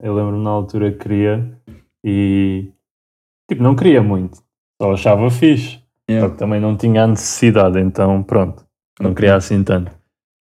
eu 0.01 0.15
lembro 0.15 0.39
na 0.41 0.51
altura 0.51 0.93
que 0.93 0.99
queria 0.99 1.61
e 2.05 2.71
tipo, 3.49 3.63
não 3.63 3.75
queria 3.77 4.03
muito, 4.03 4.43
só 4.81 4.93
achava 4.93 5.31
fixe. 5.31 5.79
Só 5.79 6.13
Yeah, 6.13 6.33
que 6.35 6.39
também 6.39 6.61
não 6.61 6.77
tinha 6.77 7.05
a 7.05 7.07
necessidade, 7.07 7.81
então 7.81 8.23
pronto, 8.23 8.67
não 9.01 9.13
Ok. 9.13 9.17
queria 9.17 9.37
assim 9.37 9.65
tanto. 9.65 9.91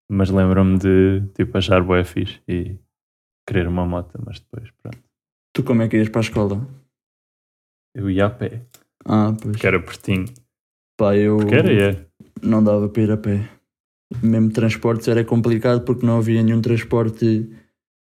Mas 0.09 0.29
lembro-me 0.31 0.79
de 0.79 1.21
tipo 1.35 1.55
achar 1.57 1.83
bué 1.83 2.03
fixe 2.03 2.41
e 2.47 2.79
querer 3.47 3.67
uma 3.67 3.85
moto, 3.85 4.19
mas 4.25 4.39
depois 4.39 4.71
pronto. 4.81 4.97
Tu 5.53 5.63
como 5.63 5.83
é 5.83 5.87
que 5.87 5.97
ias 5.97 6.09
para 6.09 6.19
a 6.21 6.23
escola? 6.23 6.67
Eu 7.93 8.09
ia 8.09 8.25
a 8.25 8.29
pé, 8.31 8.65
Ah, 9.05 9.33
pois. 9.39 9.55
que 9.55 9.67
era 9.67 9.79
pertinho. 9.79 10.25
Pá, 10.97 11.15
eu. 11.15 11.37
Porque 11.37 11.55
era, 11.55 11.71
é. 11.71 12.05
não 12.41 12.63
dava 12.63 12.89
para 12.89 13.01
ir 13.03 13.11
a 13.11 13.17
pé. 13.17 13.47
Mesmo 14.23 14.51
transportes 14.51 15.07
era 15.07 15.23
complicado 15.23 15.85
porque 15.85 16.05
não 16.05 16.17
havia 16.17 16.41
nenhum 16.41 16.59
transporte 16.61 17.49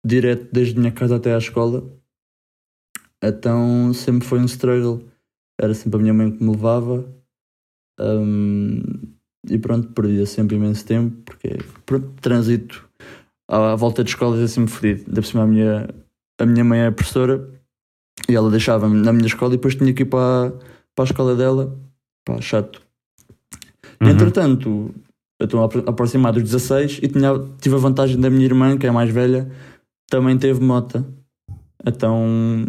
direto 0.07 0.49
desde 0.53 0.77
a 0.77 0.81
minha 0.81 0.93
casa 0.93 1.17
até 1.17 1.35
à 1.35 1.39
escola. 1.39 1.83
Então 3.23 3.93
sempre 3.93 4.27
foi 4.27 4.39
um 4.41 4.45
struggle. 4.45 5.05
Era 5.61 5.75
sempre 5.75 5.99
a 5.99 6.03
minha 6.03 6.15
mãe 6.15 6.31
que 6.31 6.43
me 6.43 6.51
levava. 6.51 7.05
Hum, 8.01 8.83
e 9.49 9.59
pronto, 9.59 9.89
perdia 9.93 10.27
sempre 10.27 10.57
imenso 10.57 10.85
tempo 10.87 11.17
porque 11.25 11.59
pronto, 11.85 12.09
trânsito 12.21 12.89
à, 13.49 13.75
volta 13.75 14.05
de 14.05 14.11
escolas 14.11 14.41
é 14.41 14.47
sempre 14.47 14.73
fodido. 14.73 15.05
Ainda 15.09 15.21
por 15.21 15.27
cima 15.27 15.43
a 15.43 15.47
minha, 15.47 15.89
a 16.41 16.47
minha 16.47 16.65
mãe 16.65 16.81
é 16.81 16.91
professora 16.91 17.49
e 18.29 18.35
ela 18.35 18.51
deixava-me 18.51 19.01
na 19.01 19.13
minha 19.13 19.27
escola 19.27 19.55
e 19.55 19.57
depois 19.57 19.75
tinha 19.75 19.93
que 19.93 20.03
ir 20.03 20.07
para, 20.07 20.53
para 20.95 21.05
a 21.05 21.07
escola 21.07 21.35
dela. 21.35 21.77
Pá, 22.25 22.41
chato. 22.41 22.83
Uhum. 24.01 24.11
Entretanto, 24.11 24.95
eu 25.41 25.45
estou 25.45 25.61
a 25.63 25.65
apro- 25.65 25.85
a 25.87 25.91
aproximar 25.91 26.33
dos 26.33 26.43
16 26.43 27.01
e 27.03 27.09
tinha, 27.09 27.31
tive 27.61 27.75
a 27.75 27.79
vantagem 27.79 28.21
da 28.21 28.31
minha 28.31 28.45
irmã, 28.45 28.77
que 28.77 28.87
é 28.87 28.91
a 28.91 28.93
mais 28.93 29.11
velha, 29.11 29.51
também 30.09 30.37
teve 30.39 30.61
mota. 30.61 31.07
Então, 31.87 32.67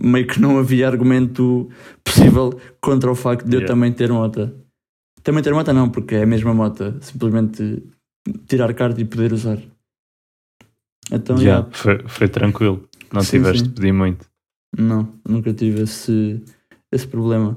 meio 0.00 0.26
que 0.26 0.40
não 0.40 0.58
havia 0.58 0.86
argumento 0.86 1.68
possível 2.04 2.58
contra 2.80 3.10
o 3.10 3.14
facto 3.14 3.44
de 3.46 3.56
eu 3.56 3.60
Yeah. 3.60 3.74
também 3.74 3.92
ter 3.92 4.10
mota. 4.12 4.54
Também 5.22 5.42
ter 5.42 5.52
mota 5.52 5.72
não, 5.72 5.90
porque 5.90 6.14
é 6.14 6.22
a 6.22 6.26
mesma 6.26 6.54
mota. 6.54 6.96
Simplesmente 7.00 7.82
tirar 8.46 8.72
carta 8.74 9.00
e 9.00 9.04
poder 9.04 9.32
usar. 9.32 9.58
Então, 11.10 11.36
Já, 11.36 11.42
yeah, 11.42 11.68
foi, 11.72 11.98
foi 12.08 12.28
tranquilo. 12.28 12.88
Não 13.12 13.20
Sim, 13.22 13.38
tiveste 13.38 13.62
sim. 13.62 13.68
de 13.68 13.74
pedir 13.74 13.92
muito. 13.92 14.28
não, 14.76 15.08
nunca 15.26 15.52
tive 15.54 15.82
esse, 15.82 16.42
esse 16.92 17.06
problema. 17.06 17.56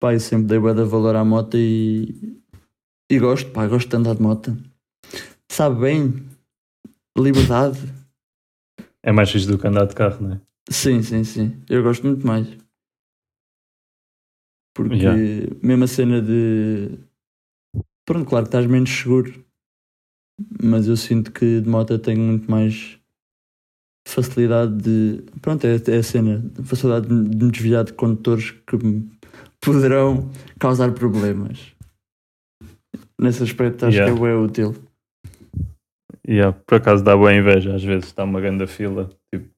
Pá, 0.00 0.14
eu 0.14 0.20
sempre 0.20 0.46
dei 0.46 0.58
de 0.74 0.84
valor 0.84 1.16
à 1.16 1.24
moto 1.24 1.56
e, 1.56 2.40
e 3.10 3.18
gosto, 3.18 3.50
pá, 3.50 3.66
gosto 3.66 3.88
de 3.88 3.96
andar 3.96 4.14
de 4.14 4.22
moto. 4.22 4.56
Sabe 5.50 5.80
bem? 5.80 6.22
Liberdade. 7.16 7.80
É 9.02 9.10
mais 9.10 9.30
fixe 9.30 9.46
do 9.48 9.58
que 9.58 9.66
andar 9.66 9.86
de 9.86 9.94
carro, 9.94 10.18
não 10.22 10.34
é? 10.34 10.40
Sim, 10.70 11.02
sim, 11.02 11.24
sim. 11.24 11.62
Eu 11.68 11.82
gosto 11.82 12.06
muito 12.06 12.26
mais. 12.26 12.46
Porque 14.74 14.94
Yeah. 14.94 15.56
mesmo 15.62 15.84
a 15.84 15.86
cena 15.88 16.22
de. 16.22 16.98
Pronto, 18.04 18.28
claro 18.28 18.44
que 18.44 18.48
estás 18.48 18.66
menos 18.66 18.90
seguro. 18.90 19.44
Mas 20.62 20.86
eu 20.86 20.96
sinto 20.96 21.32
que 21.32 21.60
de 21.60 21.68
moto 21.68 21.98
tenho 21.98 22.20
muito 22.20 22.48
mais 22.50 22.98
facilidade 24.06 24.76
de. 24.76 25.22
Pronto, 25.40 25.66
é, 25.66 25.76
é 25.76 25.96
a 25.96 26.02
cena. 26.02 26.44
Facilidade 26.64 27.08
de 27.08 27.14
me 27.14 27.28
de 27.28 27.44
me 27.44 27.50
desviar 27.50 27.84
de 27.84 27.92
condutores 27.92 28.52
que 28.52 28.76
poderão 29.60 30.30
causar 30.58 30.92
problemas. 30.92 31.74
Nesse 33.20 33.42
aspecto 33.42 33.86
acho 33.86 33.96
Yeah. 33.96 34.16
que 34.16 34.24
é 34.26 34.34
útil. 34.34 34.74
Yeah, 36.26 36.56
por 36.66 36.76
acaso 36.76 37.02
dá 37.02 37.16
boa 37.16 37.34
inveja, 37.34 37.74
às 37.74 37.82
vezes 37.82 38.04
está 38.06 38.22
uma 38.22 38.40
grande 38.40 38.66
fila, 38.66 39.10
tipo, 39.32 39.48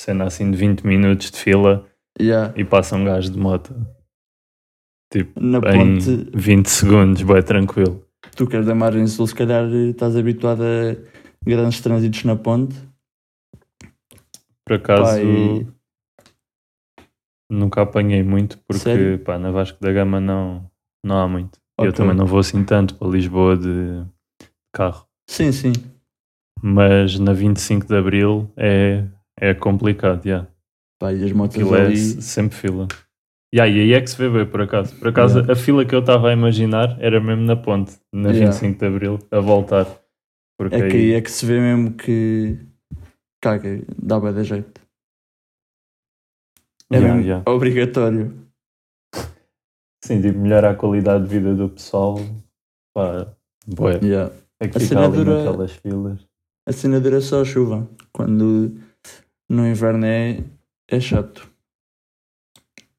cena 0.00 0.24
assim 0.24 0.50
de 0.50 0.56
20 0.56 0.86
minutos 0.86 1.30
de 1.30 1.38
fila 1.38 1.86
Yeah. 2.20 2.52
e 2.56 2.64
passa 2.64 2.96
um 2.96 3.04
gajo 3.04 3.30
de 3.30 3.38
moto. 3.38 3.74
Tipo, 5.12 5.40
Na 5.40 5.58
em 5.58 5.62
ponte, 5.98 6.30
20 6.34 6.66
segundos, 6.68 7.22
bem 7.22 7.42
tranquilo. 7.42 8.04
tu 8.36 8.46
que 8.46 8.56
és 8.56 8.66
da 8.66 8.74
margem 8.74 9.06
sul, 9.06 9.26
se 9.26 9.34
calhar 9.34 9.64
eh, 9.64 9.90
estás 9.90 10.16
habituado 10.16 10.62
a 10.62 10.96
grandes 11.44 11.80
trânsitos 11.80 12.24
na 12.24 12.36
ponte. 12.36 12.74
Por 14.64 14.74
acaso 14.76 15.02
Pá, 15.02 15.20
e- 15.22 15.66
nunca 17.50 17.82
apanhei 17.82 18.22
muito 18.22 18.58
porque 18.66 18.78
Sério? 18.80 19.18
pá, 19.20 19.38
na 19.38 19.50
Vasco 19.50 19.80
da 19.80 19.92
Gama 19.92 20.20
não, 20.20 20.70
não 21.04 21.18
há 21.18 21.28
muito. 21.28 21.58
E 21.80 21.86
Eu 21.86 21.92
também 21.92 22.14
não 22.14 22.26
vou 22.26 22.38
assim 22.40 22.62
tanto 22.64 22.94
para 22.94 23.08
Lisboa 23.08 23.56
de 23.56 24.04
carro. 24.72 25.06
Sim, 25.28 25.50
sim. 25.52 25.72
Mas 26.62 27.18
na 27.18 27.32
25 27.32 27.86
de 27.86 27.96
Abril 27.96 28.52
é, 28.56 29.06
é 29.40 29.54
complicado, 29.54 30.24
yeah. 30.26 30.48
Pá, 30.98 31.12
e 31.12 31.24
as 31.24 31.32
motos 31.32 31.56
Aquilo 31.56 31.74
é 31.76 31.86
ali. 31.86 31.96
se- 31.96 32.22
sempre 32.22 32.56
fila. 32.56 32.86
Yeah, 33.54 33.72
e 33.74 33.80
aí 33.80 33.92
é 33.94 34.00
que 34.00 34.08
se 34.10 34.16
vê 34.16 34.28
bem, 34.30 34.46
por 34.46 34.60
acaso. 34.62 34.94
Por 34.96 35.08
acaso, 35.08 35.38
Yeah. 35.38 35.52
a 35.52 35.56
fila 35.56 35.84
que 35.84 35.94
eu 35.94 36.00
estava 36.00 36.28
a 36.28 36.32
imaginar 36.32 36.96
era 37.00 37.20
mesmo 37.20 37.42
na 37.44 37.56
ponte, 37.56 37.98
na 38.12 38.30
Yeah. 38.30 38.46
25 38.52 38.78
de 38.78 38.86
Abril, 38.86 39.18
a 39.30 39.40
voltar. 39.40 39.86
Porque 40.58 40.76
É 40.76 40.88
que 40.88 40.96
aí, 40.96 41.12
é 41.14 41.20
que 41.20 41.30
se 41.30 41.44
vê 41.46 41.58
mesmo 41.58 41.94
que. 41.94 42.58
Caga, 43.42 43.82
dá 44.00 44.20
bem 44.20 44.32
da 44.34 44.42
jeito. 44.42 44.80
É 46.92 46.96
Yeah, 46.96 47.14
mesmo 47.14 47.26
yeah. 47.28 47.50
obrigatório. 47.50 48.36
sim, 50.04 50.20
tipo, 50.20 50.38
melhora 50.38 50.70
a 50.70 50.74
qualidade 50.74 51.24
de 51.24 51.30
vida 51.30 51.54
do 51.54 51.68
pessoal. 51.68 52.16
Pá. 52.94 53.34
Yeah. 54.02 54.34
É 54.60 54.68
que 54.68 54.76
A 54.76 54.80
fica 54.80 54.94
cena 54.94 55.06
ali 55.06 55.16
dura- 55.16 55.44
naquelas 55.44 55.72
filas. 55.72 56.26
A 56.68 56.72
cena 56.72 57.00
dura 57.00 57.20
só 57.20 57.40
a 57.40 57.44
chuva. 57.44 57.88
Quando 58.12 58.76
no 59.50 59.66
inverno 59.66 60.06
é, 60.06 60.44
é 60.88 61.00
chato. 61.00 61.50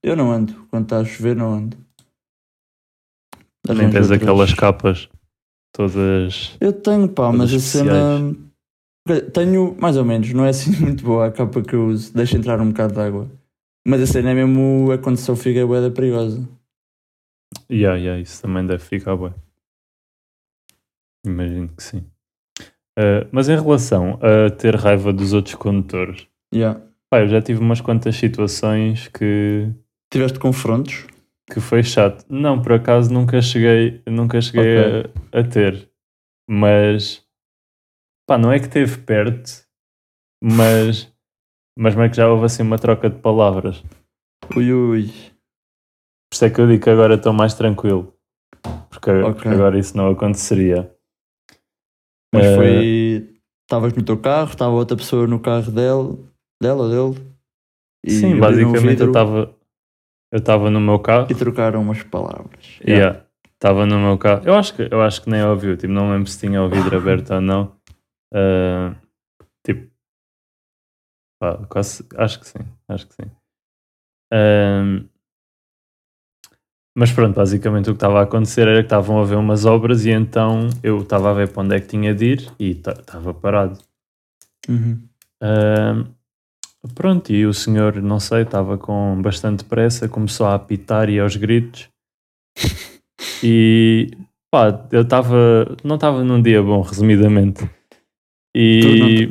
Eu 0.04 0.18
não 0.18 0.32
ando. 0.32 0.68
Quando 0.70 0.84
está 0.84 1.00
a 1.00 1.06
chover, 1.06 1.36
não 1.36 1.54
ando. 1.54 1.78
Nem 3.68 3.90
tens 3.90 4.10
outras- 4.10 4.12
aquelas 4.12 4.54
capas 4.54 5.10
todas. 5.72 6.58
Eu 6.60 6.74
tenho, 6.74 7.08
pá, 7.08 7.32
mas 7.32 7.54
a 7.54 7.60
cena. 7.60 8.36
Tenho, 9.34 9.76
mais 9.80 9.98
ou 9.98 10.04
menos, 10.06 10.32
não 10.34 10.46
é 10.46 10.50
assim 10.50 10.72
muito 10.82 11.04
boa 11.04 11.28
a 11.28 11.32
capa 11.32 11.62
que 11.62 11.74
eu 11.74 11.88
uso. 11.88 12.14
Deixa 12.14 12.38
entrar 12.38 12.60
um 12.60 12.70
bocado 12.70 12.94
de 12.94 13.00
água. 13.00 13.32
Mas 13.88 14.02
a 14.02 14.08
cena 14.08 14.32
é 14.32 14.34
mesmo 14.34 14.92
a 14.92 14.98
condição 14.98 15.36
fica 15.36 15.60
é 15.60 15.66
bué 15.66 15.90
perigosa. 15.90 16.48
Yeah, 17.72 17.98
yeah, 17.98 18.22
isso 18.22 18.42
também 18.42 18.66
deve 18.66 18.84
ficar 18.84 19.16
bem. 19.16 19.34
Imagino 21.26 21.70
que 21.70 21.82
sim. 21.84 22.06
Uh, 23.00 23.26
mas 23.32 23.48
em 23.48 23.56
relação 23.56 24.20
a 24.22 24.50
ter 24.52 24.76
raiva 24.76 25.14
dos 25.14 25.34
outros 25.34 25.56
condutores, 25.56 26.28
Yeah. 26.54 26.82
pá, 27.10 27.22
eu 27.22 27.28
já 27.30 27.42
tive 27.42 27.60
umas 27.60 27.82
quantas 27.82 28.16
situações 28.16 29.08
que, 29.08 29.70
Tiveste 30.12 30.40
confrontos? 30.40 31.08
que 31.50 31.60
foi 31.60 31.84
chato. 31.84 32.26
Não, 32.30 32.62
por 32.62 32.74
acaso 32.74 33.14
nunca 33.14 33.42
cheguei, 33.42 34.02
nunca 34.08 34.40
cheguei 34.42 34.78
a, 35.34 35.40
a 35.40 35.44
ter. 35.44 35.90
Mas 36.50 37.26
pá, 38.28 38.38
não 38.38 38.52
é 38.52 38.60
que 38.60 38.66
esteve 38.66 38.98
perto, 39.00 39.66
mas, 40.42 41.12
mas 41.78 41.96
meio 41.96 42.10
que 42.10 42.18
já 42.18 42.30
houve 42.30 42.46
assim 42.46 42.64
uma 42.64 42.78
troca 42.80 43.10
de 43.10 43.20
palavras. 43.20 43.84
Ui, 44.56 44.72
ui. 44.74 45.08
Por 45.08 46.36
isso 46.36 46.46
é 46.46 46.50
que 46.50 46.62
eu 46.62 46.68
digo 46.68 46.84
que 46.84 46.90
agora 46.90 47.16
estou 47.16 47.34
mais 47.34 47.54
tranquilo. 47.54 48.14
Porque, 48.90 49.12
Ok. 49.12 49.34
porque 49.34 49.48
agora 49.50 49.78
isso 49.78 49.96
não 49.98 50.10
aconteceria. 50.10 50.94
Mas 52.34 52.46
Eh, 52.46 52.56
foi. 52.56 53.28
Estavas 53.64 53.94
no 53.94 54.04
teu 54.04 54.18
carro, 54.18 54.52
estava 54.52 54.72
outra 54.74 54.98
pessoa 54.98 55.26
no 55.28 55.40
carro 55.40 55.72
dele, 55.72 56.18
dela, 56.62 56.88
dele. 56.88 57.20
E 58.06 58.12
Sim, 58.12 58.40
basicamente 58.40 58.76
eu 58.76 58.90
vidro 58.90 59.08
estava 59.08 59.62
eu 60.32 60.40
estava 60.40 60.70
no 60.70 60.80
meu 60.80 60.98
carro. 61.00 61.28
E 61.30 61.36
trocaram 61.36 61.82
umas 61.82 62.02
palavras. 62.04 62.80
Yeah. 62.88 63.26
Estava 63.54 63.86
no 63.86 64.00
meu 64.00 64.18
carro. 64.18 64.44
Eu 64.46 64.56
acho 64.56 64.74
que, 64.74 64.88
eu 64.90 65.02
acho 65.02 65.22
que 65.22 65.30
nem 65.30 65.44
ouviu. 65.44 65.76
Tipo, 65.76 65.92
não 65.92 66.12
lembro 66.12 66.30
se 66.30 66.40
tinha 66.40 66.64
o 66.64 66.70
vidro 66.70 66.98
aberto 66.98 67.34
ou 67.34 67.42
não. 67.42 67.76
Ah, 68.34 68.96
tipo, 69.64 69.92
pá, 71.38 71.58
quase, 71.68 72.06
acho 72.16 72.40
que 72.40 72.48
sim. 72.48 72.60
Acho 72.88 73.08
que 73.08 73.16
sim. 73.16 73.30
Ahm, 74.34 75.06
mas 76.98 77.12
pronto, 77.12 77.36
basicamente 77.36 77.90
o 77.90 77.94
que 77.94 77.98
estava 77.98 78.20
a 78.20 78.24
acontecer 78.24 78.68
era 78.68 78.80
que 78.80 78.86
estavam 78.86 79.20
a 79.20 79.26
ver 79.26 79.36
umas 79.36 79.66
obras 79.66 80.06
e 80.06 80.12
então 80.12 80.70
eu 80.82 81.02
estava 81.02 81.30
a 81.30 81.34
ver 81.34 81.50
para 81.50 81.64
onde 81.64 81.76
é 81.76 81.80
que 81.80 81.88
tinha 81.88 82.16
de 82.16 82.26
ir 82.26 82.52
e 82.58 82.72
estava 82.72 83.34
parado. 83.34 83.80
Uhum. 84.68 85.08
Uh, 85.42 86.21
pronto, 86.96 87.32
e 87.32 87.46
o 87.46 87.54
senhor, 87.54 88.02
não 88.02 88.20
sei, 88.20 88.44
estava 88.44 88.78
com 88.78 89.22
bastante 89.22 89.64
pressa, 89.64 90.10
começou 90.10 90.48
a 90.48 90.56
apitar 90.56 91.10
e 91.10 91.20
aos 91.20 91.36
gritos. 91.36 91.90
E 93.44 94.12
pá, 94.52 94.88
eu 94.92 95.02
estava, 95.02 95.76
não 95.84 95.96
estava 95.96 96.24
num 96.24 96.42
dia 96.42 96.62
bom, 96.62 96.82
resumidamente. 96.82 97.68
E, 98.56 99.30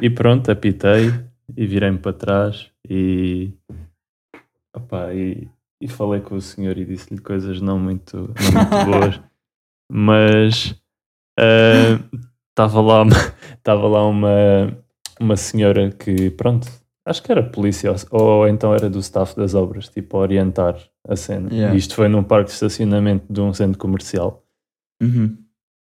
e 0.00 0.08
pronto, 0.08 0.50
apitei 0.50 1.12
e 1.56 1.66
virei-me 1.66 1.98
para 1.98 2.12
trás 2.12 2.70
e, 2.88 3.52
opá, 4.74 5.12
e, 5.12 5.48
e 5.82 5.88
falei 5.88 6.20
com 6.20 6.36
o 6.36 6.40
senhor 6.40 6.78
e 6.78 6.84
disse-lhe 6.84 7.20
coisas 7.20 7.60
não 7.60 7.78
muito, 7.78 8.16
não 8.16 8.24
muito 8.24 8.84
boas, 8.86 9.20
mas 9.90 10.80
estava 11.38 12.80
uh, 12.80 12.86
lá, 12.86 13.02
estava 13.56 13.88
lá 13.88 14.06
uma, 14.06 14.78
uma 15.20 15.36
senhora 15.36 15.90
que, 15.90 16.30
pronto, 16.30 16.66
acho 17.06 17.22
que 17.22 17.30
era 17.30 17.42
polícia 17.42 17.92
ou, 18.10 18.20
ou 18.20 18.48
então 18.48 18.74
era 18.74 18.88
do 18.88 18.98
staff 19.00 19.36
das 19.36 19.54
obras, 19.54 19.88
tipo, 19.88 20.16
a 20.16 20.20
orientar 20.20 20.76
a 21.06 21.16
cena. 21.16 21.52
Yeah. 21.52 21.74
E 21.74 21.78
isto 21.78 21.94
foi 21.94 22.08
num 22.08 22.24
parque 22.24 22.46
de 22.46 22.52
estacionamento 22.52 23.30
de 23.30 23.40
um 23.40 23.52
centro 23.52 23.78
comercial. 23.78 24.42
Uhum. 25.02 25.36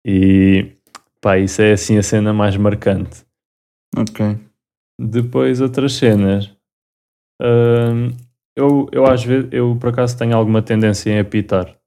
E 0.05 0.77
pá, 1.21 1.37
isso 1.37 1.61
é 1.61 1.73
assim 1.73 1.97
a 1.97 2.03
cena 2.03 2.33
mais 2.33 2.55
marcante. 2.57 3.25
Ok. 3.95 4.37
Depois 4.99 5.61
outras 5.61 5.93
cenas. 5.93 6.51
Hum, 7.41 8.15
eu, 8.55 8.87
eu 8.91 9.05
às 9.05 9.23
vezes, 9.23 9.49
eu 9.51 9.77
por 9.79 9.89
acaso 9.89 10.17
tenho 10.17 10.35
alguma 10.35 10.61
tendência 10.61 11.11
em 11.11 11.19
apitar. 11.19 11.77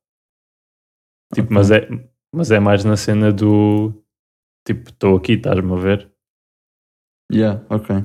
Tipo, 1.34 1.46
Ok. 1.46 1.54
mas, 1.56 1.70
é, 1.70 1.88
mas 2.34 2.50
é 2.50 2.60
mais 2.60 2.84
na 2.84 2.96
cena 2.96 3.32
do 3.32 3.92
tipo, 4.66 4.90
estou 4.90 5.16
aqui, 5.16 5.32
estás-me 5.32 5.72
a 5.72 5.76
ver? 5.76 6.10
Yeah, 7.32 7.62
ok. 7.70 8.04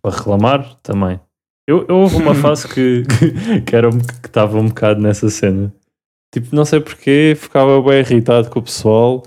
Para 0.00 0.16
reclamar 0.16 0.74
também. 0.82 1.20
Eu, 1.68 1.86
eu 1.88 1.96
houve 1.96 2.16
uma 2.16 2.34
fase 2.36 2.66
que, 2.68 3.02
que, 3.66 3.76
era, 3.76 3.88
um- 3.88 3.98
que 4.00 4.26
estava 4.26 4.58
um 4.58 4.68
bocado 4.68 5.00
nessa 5.00 5.28
cena. 5.28 5.72
Tipo, 6.34 6.54
não 6.56 6.64
sei 6.64 6.80
porquê, 6.80 7.34
ficava 7.36 7.80
bem 7.82 8.00
irritado 8.00 8.50
com 8.50 8.58
o 8.58 8.62
pessoal, 8.62 9.22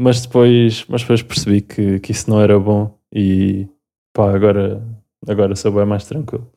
mas 0.00 0.22
depois, 0.22 0.84
mas 0.88 1.02
depois 1.02 1.22
percebi 1.22 1.60
que, 1.60 2.00
que 2.00 2.10
isso 2.12 2.28
não 2.30 2.40
era 2.40 2.58
bom 2.58 2.98
e 3.14 3.68
pá, 4.16 4.34
agora, 4.34 4.82
agora 5.28 5.54
sou 5.54 5.70
bem 5.72 5.84
mais 5.84 6.06
tranquilo. 6.06 6.50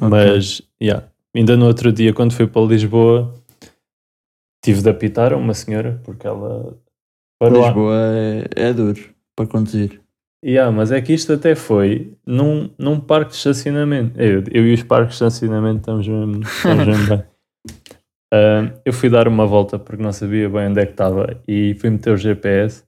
Ok. 0.00 0.08
Mas, 0.10 0.60
yeah, 0.82 1.08
ainda 1.34 1.56
no 1.56 1.66
outro 1.66 1.92
dia, 1.92 2.12
quando 2.12 2.34
fui 2.34 2.48
para 2.48 2.62
Lisboa, 2.66 3.32
tive 4.64 4.82
de 4.82 4.90
apitar 4.90 5.32
a 5.32 5.36
uma 5.36 5.54
senhora 5.54 6.00
porque 6.04 6.26
ela 6.26 6.76
Lisboa 7.44 7.94
é, 7.96 8.68
é 8.68 8.72
duro 8.72 9.00
para 9.36 9.46
conduzir. 9.46 10.00
Yeah, 10.44 10.72
mas 10.72 10.90
é 10.90 11.00
que 11.00 11.12
isto 11.12 11.32
até 11.32 11.54
foi 11.54 12.14
num, 12.26 12.68
num 12.78 12.98
parque 12.98 13.30
de 13.30 13.36
estacionamento. 13.36 14.20
Eu, 14.20 14.42
eu 14.50 14.66
e 14.66 14.74
os 14.74 14.82
parques 14.82 15.10
de 15.18 15.24
estacionamento 15.24 15.78
estamos 15.80 16.08
mesmo, 16.08 16.42
estamos 16.42 16.86
mesmo 16.86 17.06
bem. 17.08 17.24
Ah, 18.34 18.72
eu 18.86 18.94
fui 18.94 19.10
dar 19.10 19.28
uma 19.28 19.46
volta 19.46 19.78
porque 19.78 20.02
não 20.02 20.10
sabia 20.10 20.48
bem 20.48 20.68
onde 20.68 20.80
é 20.80 20.86
que 20.86 20.92
estava 20.92 21.38
e 21.46 21.74
fui 21.74 21.90
meter 21.90 22.14
o 22.14 22.16
GPS 22.16 22.82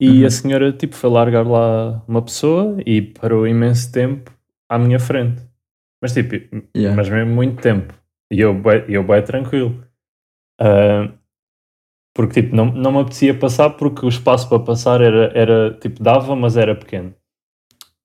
e 0.00 0.18
Uhum. 0.22 0.26
a 0.26 0.30
senhora 0.30 0.72
tipo 0.72 0.96
foi 0.96 1.08
largar 1.08 1.46
lá 1.46 2.02
uma 2.08 2.20
pessoa 2.20 2.76
e 2.84 3.00
parou 3.00 3.46
imenso 3.46 3.92
tempo 3.92 4.32
à 4.68 4.76
minha 4.80 4.98
frente. 4.98 5.40
Mas 6.02 6.12
tipo, 6.12 6.34
Yeah. 6.76 6.96
mas 6.96 7.08
mesmo 7.08 7.32
muito 7.32 7.62
tempo. 7.62 7.94
E 8.32 8.40
eu, 8.40 8.60
eu 8.88 9.04
bem 9.04 9.22
tranquilo. 9.22 9.80
Ah, 10.60 11.08
porque 12.14 12.42
tipo, 12.42 12.54
não, 12.54 12.66
não 12.66 12.92
me 12.92 12.98
apetecia 13.00 13.38
passar 13.38 13.70
porque 13.70 14.04
o 14.04 14.08
espaço 14.08 14.48
para 14.48 14.58
passar 14.60 15.00
era, 15.00 15.32
era 15.38 15.72
tipo, 15.80 16.02
dava, 16.02 16.34
mas 16.36 16.56
era 16.56 16.74
pequeno. 16.74 17.14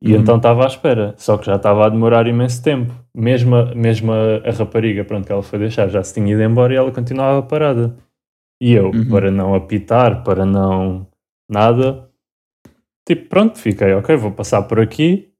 E 0.01 0.13
Uhum. 0.13 0.21
então 0.21 0.37
estava 0.37 0.63
à 0.63 0.67
espera, 0.67 1.15
só 1.17 1.37
que 1.37 1.45
já 1.47 1.55
estava 1.55 1.85
a 1.85 1.89
demorar 1.89 2.27
imenso 2.27 2.61
tempo. 2.61 2.93
Mesmo, 3.15 3.55
a- 3.55 3.73
mesmo 3.73 4.11
a, 4.13 4.47
a 4.47 4.51
rapariga, 4.51 5.03
pronto, 5.03 5.25
que 5.25 5.31
ela 5.31 5.41
foi 5.41 5.57
deixar, 5.59 5.89
já 5.89 6.03
se 6.03 6.13
tinha 6.13 6.31
ido 6.33 6.41
embora 6.43 6.73
e 6.73 6.77
ela 6.77 6.91
continuava 6.91 7.41
parada. 7.41 7.97
E 8.61 8.73
eu, 8.73 8.91
Uhum. 8.91 9.09
para 9.09 9.31
não 9.31 9.55
apitar, 9.55 10.23
para 10.23 10.45
não 10.45 11.07
nada, 11.49 12.09
tipo, 13.07 13.27
pronto, 13.27 13.57
fiquei, 13.57 13.93
ok, 13.93 14.15
vou 14.15 14.31
passar 14.31 14.63
por 14.63 14.79
aqui, 14.79 15.31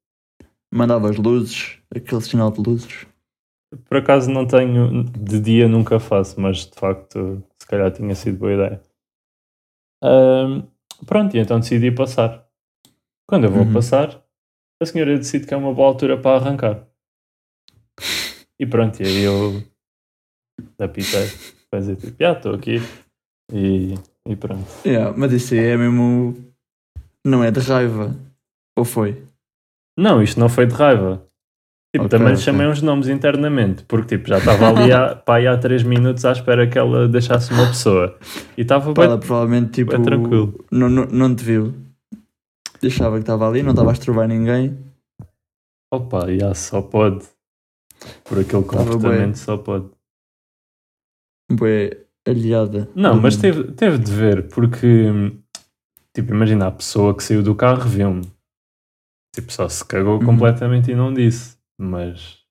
Mandava 0.73 1.09
as 1.09 1.15
luzes, 1.15 1.77
aquele 1.95 2.19
sinal 2.21 2.51
de 2.51 2.61
luzes. 2.61 3.07
Por 3.85 3.97
acaso 3.97 4.29
não 4.29 4.45
tenho, 4.45 5.03
de 5.03 5.39
dia 5.39 5.65
nunca 5.67 5.97
faço, 5.99 6.39
mas 6.41 6.65
de 6.65 6.75
facto 6.77 7.41
calhar 7.67 7.91
tinha 7.91 8.15
sido 8.15 8.37
boa 8.37 8.53
ideia. 8.53 8.81
Ahm, 10.03 10.63
pronto, 11.05 11.35
e 11.35 11.39
então 11.39 11.59
decidi 11.59 11.91
passar. 11.91 12.45
Quando 13.27 13.45
eu 13.45 13.51
vou 13.51 13.63
Uhum. 13.65 13.73
passar, 13.73 14.23
a 14.81 14.85
senhora 14.85 15.17
decide 15.17 15.45
que 15.47 15.53
é 15.53 15.57
uma 15.57 15.73
boa 15.73 15.87
altura 15.89 16.19
para 16.19 16.37
arrancar. 16.37 16.87
E 18.59 18.65
pronto, 18.65 19.01
e 19.01 19.05
aí 19.05 19.21
eu 19.23 19.63
apitei. 20.79 21.27
Fazer 21.69 21.95
tipo, 21.97 22.15
já 22.19 22.31
estou 22.33 22.55
aqui. 22.55 22.77
E, 23.51 23.93
e 24.25 24.35
pronto. 24.35 24.65
Yeah, 24.85 25.15
mas 25.17 25.33
isso 25.33 25.53
aí 25.53 25.59
é 25.59 25.77
mesmo. 25.77 26.35
Não 27.25 27.43
é 27.43 27.51
de 27.51 27.59
raiva. 27.59 28.15
Ou 28.77 28.85
foi? 28.85 29.25
Não, 29.97 30.21
isto 30.23 30.39
não 30.39 30.47
foi 30.47 30.65
de 30.65 30.73
raiva. 30.73 31.26
Tipo, 31.93 32.05
Ok, 32.05 32.09
também 32.09 32.27
lhe 32.27 32.33
ok. 32.33 32.43
chamei 32.43 32.67
uns 32.67 32.81
nomes 32.81 33.07
internamente, 33.07 33.83
porque 33.85 34.17
tipo, 34.17 34.27
já 34.27 34.37
estava 34.39 34.69
ali 34.69 34.91
há, 34.91 35.15
pá, 35.25 35.39
há 35.39 35.57
3 35.57 35.83
minutos 35.83 36.25
à 36.25 36.33
espera 36.33 36.67
que 36.67 36.77
ela 36.77 37.07
deixasse 37.07 37.51
uma 37.53 37.65
pessoa. 37.67 38.17
E 38.57 38.61
estava 38.61 38.93
bem 38.93 39.05
ela 39.05 39.17
provavelmente 39.17 39.71
tipo. 39.71 39.95
é 39.95 39.99
tranquilo. 39.99 40.65
Não, 40.71 40.89
não, 40.89 41.05
não 41.05 41.33
te 41.35 41.43
viu. 41.43 41.73
Deixava 42.81 43.15
que 43.15 43.21
estava 43.21 43.47
ali, 43.47 43.63
não 43.63 43.71
estava 43.71 43.89
a 43.89 43.93
estrovar 43.93 44.27
ninguém. 44.27 44.77
Opa, 45.91 46.27
já 46.37 46.53
só 46.53 46.81
pode. 46.81 47.25
Por 48.25 48.37
aquele 48.39 48.63
comportamento 48.63 49.35
só 49.37 49.57
pode. 49.57 49.89
Bué 51.51 52.05
aliada. 52.27 52.89
Não, 52.93 53.19
mas 53.19 53.37
teve, 53.37 53.71
teve 53.71 53.97
de 53.97 54.11
ver, 54.11 54.47
porque 54.49 55.07
tipo, 56.13 56.33
imagina 56.33 56.67
a 56.67 56.71
pessoa 56.71 57.15
que 57.15 57.23
saiu 57.23 57.41
do 57.41 57.55
carro 57.55 57.87
viu-me. 57.89 58.29
Tipo, 59.33 59.51
só 59.53 59.67
se 59.69 59.83
cagou 59.85 60.19
Uhum. 60.19 60.25
completamente 60.25 60.91
e 60.91 60.95
não 60.95 61.13
disse. 61.13 61.56
Mas 61.79 62.43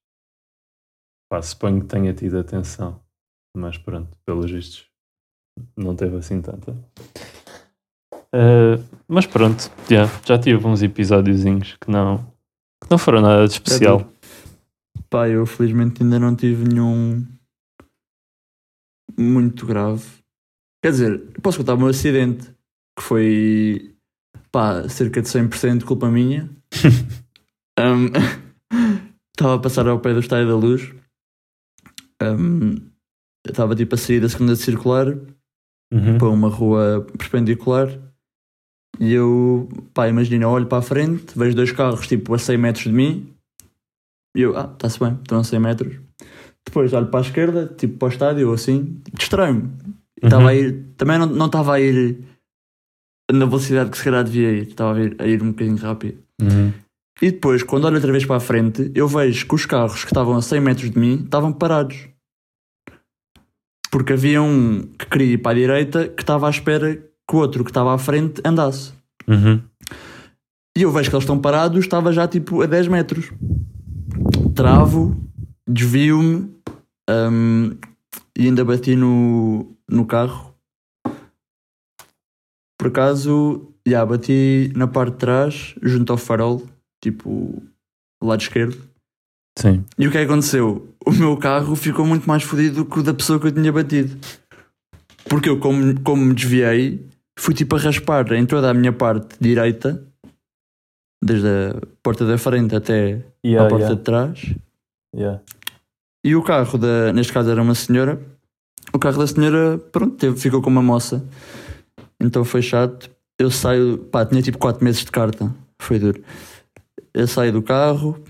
pá, 1.29 1.43
suponho 1.43 1.81
que 1.81 1.87
tenha 1.87 2.15
tido 2.15 2.39
atenção. 2.39 3.01
Mas 3.57 3.79
pronto, 3.79 4.17
pelos 4.25 4.51
vistos, 4.51 4.87
não 5.77 5.97
teve 5.97 6.17
assim 6.17 6.41
tanta. 6.43 6.77
Eh, 8.33 8.79
mas 9.09 9.27
pronto, 9.27 9.71
já, 9.89 10.05
já 10.25 10.39
tive 10.39 10.67
uns 10.67 10.83
episódiozinhos 10.83 11.77
que 11.81 11.91
não, 11.91 12.19
que 12.83 12.91
não 12.91 12.99
foram 12.99 13.23
nada 13.23 13.47
de 13.47 13.55
especial. 13.55 13.99
duro. 13.99 14.13
Pá, 15.09 15.29
eu 15.29 15.47
felizmente 15.47 16.03
ainda 16.03 16.19
não 16.19 16.37
tive 16.37 16.69
nenhum 16.69 17.25
muito 19.19 19.65
grave. 19.65 20.05
Quer 20.83 20.91
dizer, 20.91 21.33
posso 21.43 21.59
contar 21.59 21.75
o 21.75 21.79
meu 21.79 21.89
acidente, 21.89 22.53
que 22.99 23.03
foi 23.03 23.95
pá, 24.53 24.89
cerca 24.89 25.23
de 25.23 25.29
100% 25.29 25.85
culpa 25.85 26.11
minha. 26.11 26.49
Um, 27.79 28.07
Estava 29.37 29.57
a 29.57 29.59
passar 29.59 29.87
ao 29.87 30.01
pé 30.01 30.15
do 30.15 30.21
Estádio 30.21 30.49
da 30.49 30.57
Luz. 30.57 30.95
Um, 32.23 32.77
Estava 33.47 33.77
tipo 33.77 33.95
a 33.95 33.99
sair 33.99 34.21
da 34.21 34.29
segunda 34.29 34.57
circular 34.57 35.07
Uhum. 35.93 36.19
para 36.19 36.29
uma 36.29 36.49
rua 36.49 37.07
perpendicular 37.17 37.89
e 38.99 39.13
eu, 39.13 39.69
pá, 39.95 40.09
imagina, 40.09 40.49
olho 40.49 40.67
para 40.67 40.79
a 40.79 40.83
frente, 40.83 41.39
vejo 41.39 41.55
dois 41.55 41.71
carros 41.71 42.09
tipo 42.09 42.35
a 42.35 42.39
100 42.41 42.59
metros 42.59 42.85
de 42.87 42.93
mim 42.93 43.33
e 44.37 44.41
eu, 44.41 44.57
ah, 44.59 44.69
está-se 44.73 44.99
bem, 44.99 45.13
estão 45.23 45.39
a 45.39 45.45
100 45.45 45.61
metros. 45.61 46.01
Depois 46.67 46.93
olho 46.93 47.07
para 47.07 47.21
a 47.21 47.23
esquerda, 47.23 47.67
tipo 47.79 47.99
para 47.99 48.07
o 48.07 48.09
estádio, 48.11 48.53
assim, 48.53 49.01
distraio-me. 49.15 49.71
Estava 50.21 50.43
Uhum. 50.43 50.49
a 50.49 50.55
ir, 50.55 50.85
também 50.97 51.19
não 51.21 51.27
não 51.27 51.47
estava 51.47 51.75
a 51.75 51.81
ir 51.81 52.19
na 53.31 53.45
velocidade 53.47 53.91
que 53.91 53.99
se 53.99 54.03
calhar 54.05 54.25
devia 54.25 54.51
ir, 54.51 54.69
estava 54.69 54.99
a 54.99 55.03
ir, 55.05 55.17
a 55.21 55.27
ir 55.27 55.41
um 55.41 55.51
bocadinho 55.53 55.77
rápido. 55.77 56.19
Uhum. 56.43 56.73
E 57.21 57.31
depois, 57.31 57.63
quando 57.63 57.85
olho 57.85 57.97
outra 57.97 58.13
vez 58.13 58.27
para 58.27 58.37
a 58.37 58.41
frente, 58.41 58.91
eu 58.95 59.09
vejo 59.09 59.47
que 59.47 59.55
os 59.55 59.65
carros 59.65 60.05
que 60.05 60.11
estavam 60.11 60.37
a 60.37 60.43
100 60.43 60.61
metros 60.61 60.91
de 60.91 60.99
mim 60.99 61.23
estavam 61.25 61.53
parados. 61.53 62.09
Porque 63.91 64.13
havia 64.13 64.43
um 64.43 64.83
que 64.99 65.07
queria 65.07 65.33
ir 65.35 65.39
para 65.39 65.53
a 65.53 65.55
direita 65.55 66.09
que 66.09 66.23
estava 66.23 66.47
à 66.47 66.51
espera 66.51 66.95
que 66.95 67.35
o 67.35 67.39
outro 67.39 67.65
que 67.65 67.71
estava 67.71 67.95
à 67.95 67.99
frente 67.99 68.43
andasse. 68.45 68.93
Uhum. 69.27 69.63
E 70.77 70.83
eu 70.83 70.93
vejo 70.93 71.09
que 71.09 71.17
eles 71.17 71.23
estão 71.23 71.39
parados, 71.39 71.79
estava 71.79 72.13
já 72.13 72.29
tipo 72.29 72.61
a 72.61 72.67
10 72.67 72.89
metros. 72.89 73.33
Travo, 74.55 75.17
desvio-me 75.67 76.51
hum, 77.09 77.77
e 78.37 78.47
ainda 78.47 78.63
bati 78.63 78.95
no, 78.95 79.75
no 79.89 80.05
carro. 80.05 80.55
Por 82.79 82.89
acaso, 82.89 83.73
já 83.87 84.05
bati 84.05 84.71
na 84.77 84.87
parte 84.87 85.13
de 85.13 85.19
trás, 85.19 85.75
junto 85.83 86.13
ao 86.13 86.19
farol, 86.19 86.63
tipo, 87.03 87.63
do 88.21 88.29
lado 88.29 88.41
esquerdo. 88.41 88.77
Sim. 89.59 89.85
E 89.99 90.07
o 90.07 90.11
que 90.11 90.19
é 90.19 90.25
que 90.25 90.31
aconteceu? 90.31 90.95
O 91.05 91.13
meu 91.13 91.37
carro 91.37 91.75
ficou 91.77 92.05
muito 92.05 92.29
mais 92.29 92.43
fodido 92.43 92.85
que 92.85 92.99
o 92.99 93.03
da 93.03 93.15
pessoa 93.15 93.41
que 93.41 93.47
eu 93.47 93.53
tinha 93.53 93.73
batido. 93.73 94.19
Porque 95.29 95.49
eu, 95.49 95.59
como, 95.59 96.01
como 96.03 96.25
me 96.25 96.35
desviei, 96.35 97.07
fui 97.39 97.55
tipo 97.55 97.77
a 97.77 97.79
raspar 97.79 98.33
em 98.33 98.45
toda 98.47 98.71
a 98.71 98.75
minha 98.75 98.93
parte 98.93 99.37
direita, 99.41 100.03
desde 101.23 101.49
a 101.49 101.87
porta 102.03 102.27
da 102.27 102.39
frente 102.39 102.75
até 102.75 103.25
Yeah, 103.45 103.67
à 103.67 103.71
porta 103.71 103.85
yeah, 103.85 103.95
de 103.95 104.03
trás. 104.03 104.55
yeah. 105.15 105.41
E 106.25 106.35
o 106.35 106.43
carro, 106.43 106.77
da, 106.77 107.13
neste 107.13 107.33
caso 107.33 107.49
era 107.49 107.63
uma 107.63 107.77
senhora, 107.77 108.21
o 108.93 108.99
carro 108.99 109.19
da 109.19 109.27
senhora, 109.27 109.79
pronto, 109.79 110.17
teve, 110.17 110.37
ficou 110.37 110.61
com 110.61 110.69
uma 110.69 110.83
moça. 110.83 111.25
Então 112.21 112.45
foi 112.45 112.61
chato. 112.61 113.09
Eu 113.39 113.51
saio, 113.51 113.99
pá, 113.99 114.27
tinha 114.27 114.43
tipo 114.43 114.59
4 114.59 114.83
meses 114.83 115.05
de 115.05 115.13
carta, 115.13 115.55
foi 115.81 116.01
duro. 116.01 116.21
Eu 117.17 117.27
saio 117.27 117.51
do 117.53 117.63
carro, 117.63 118.23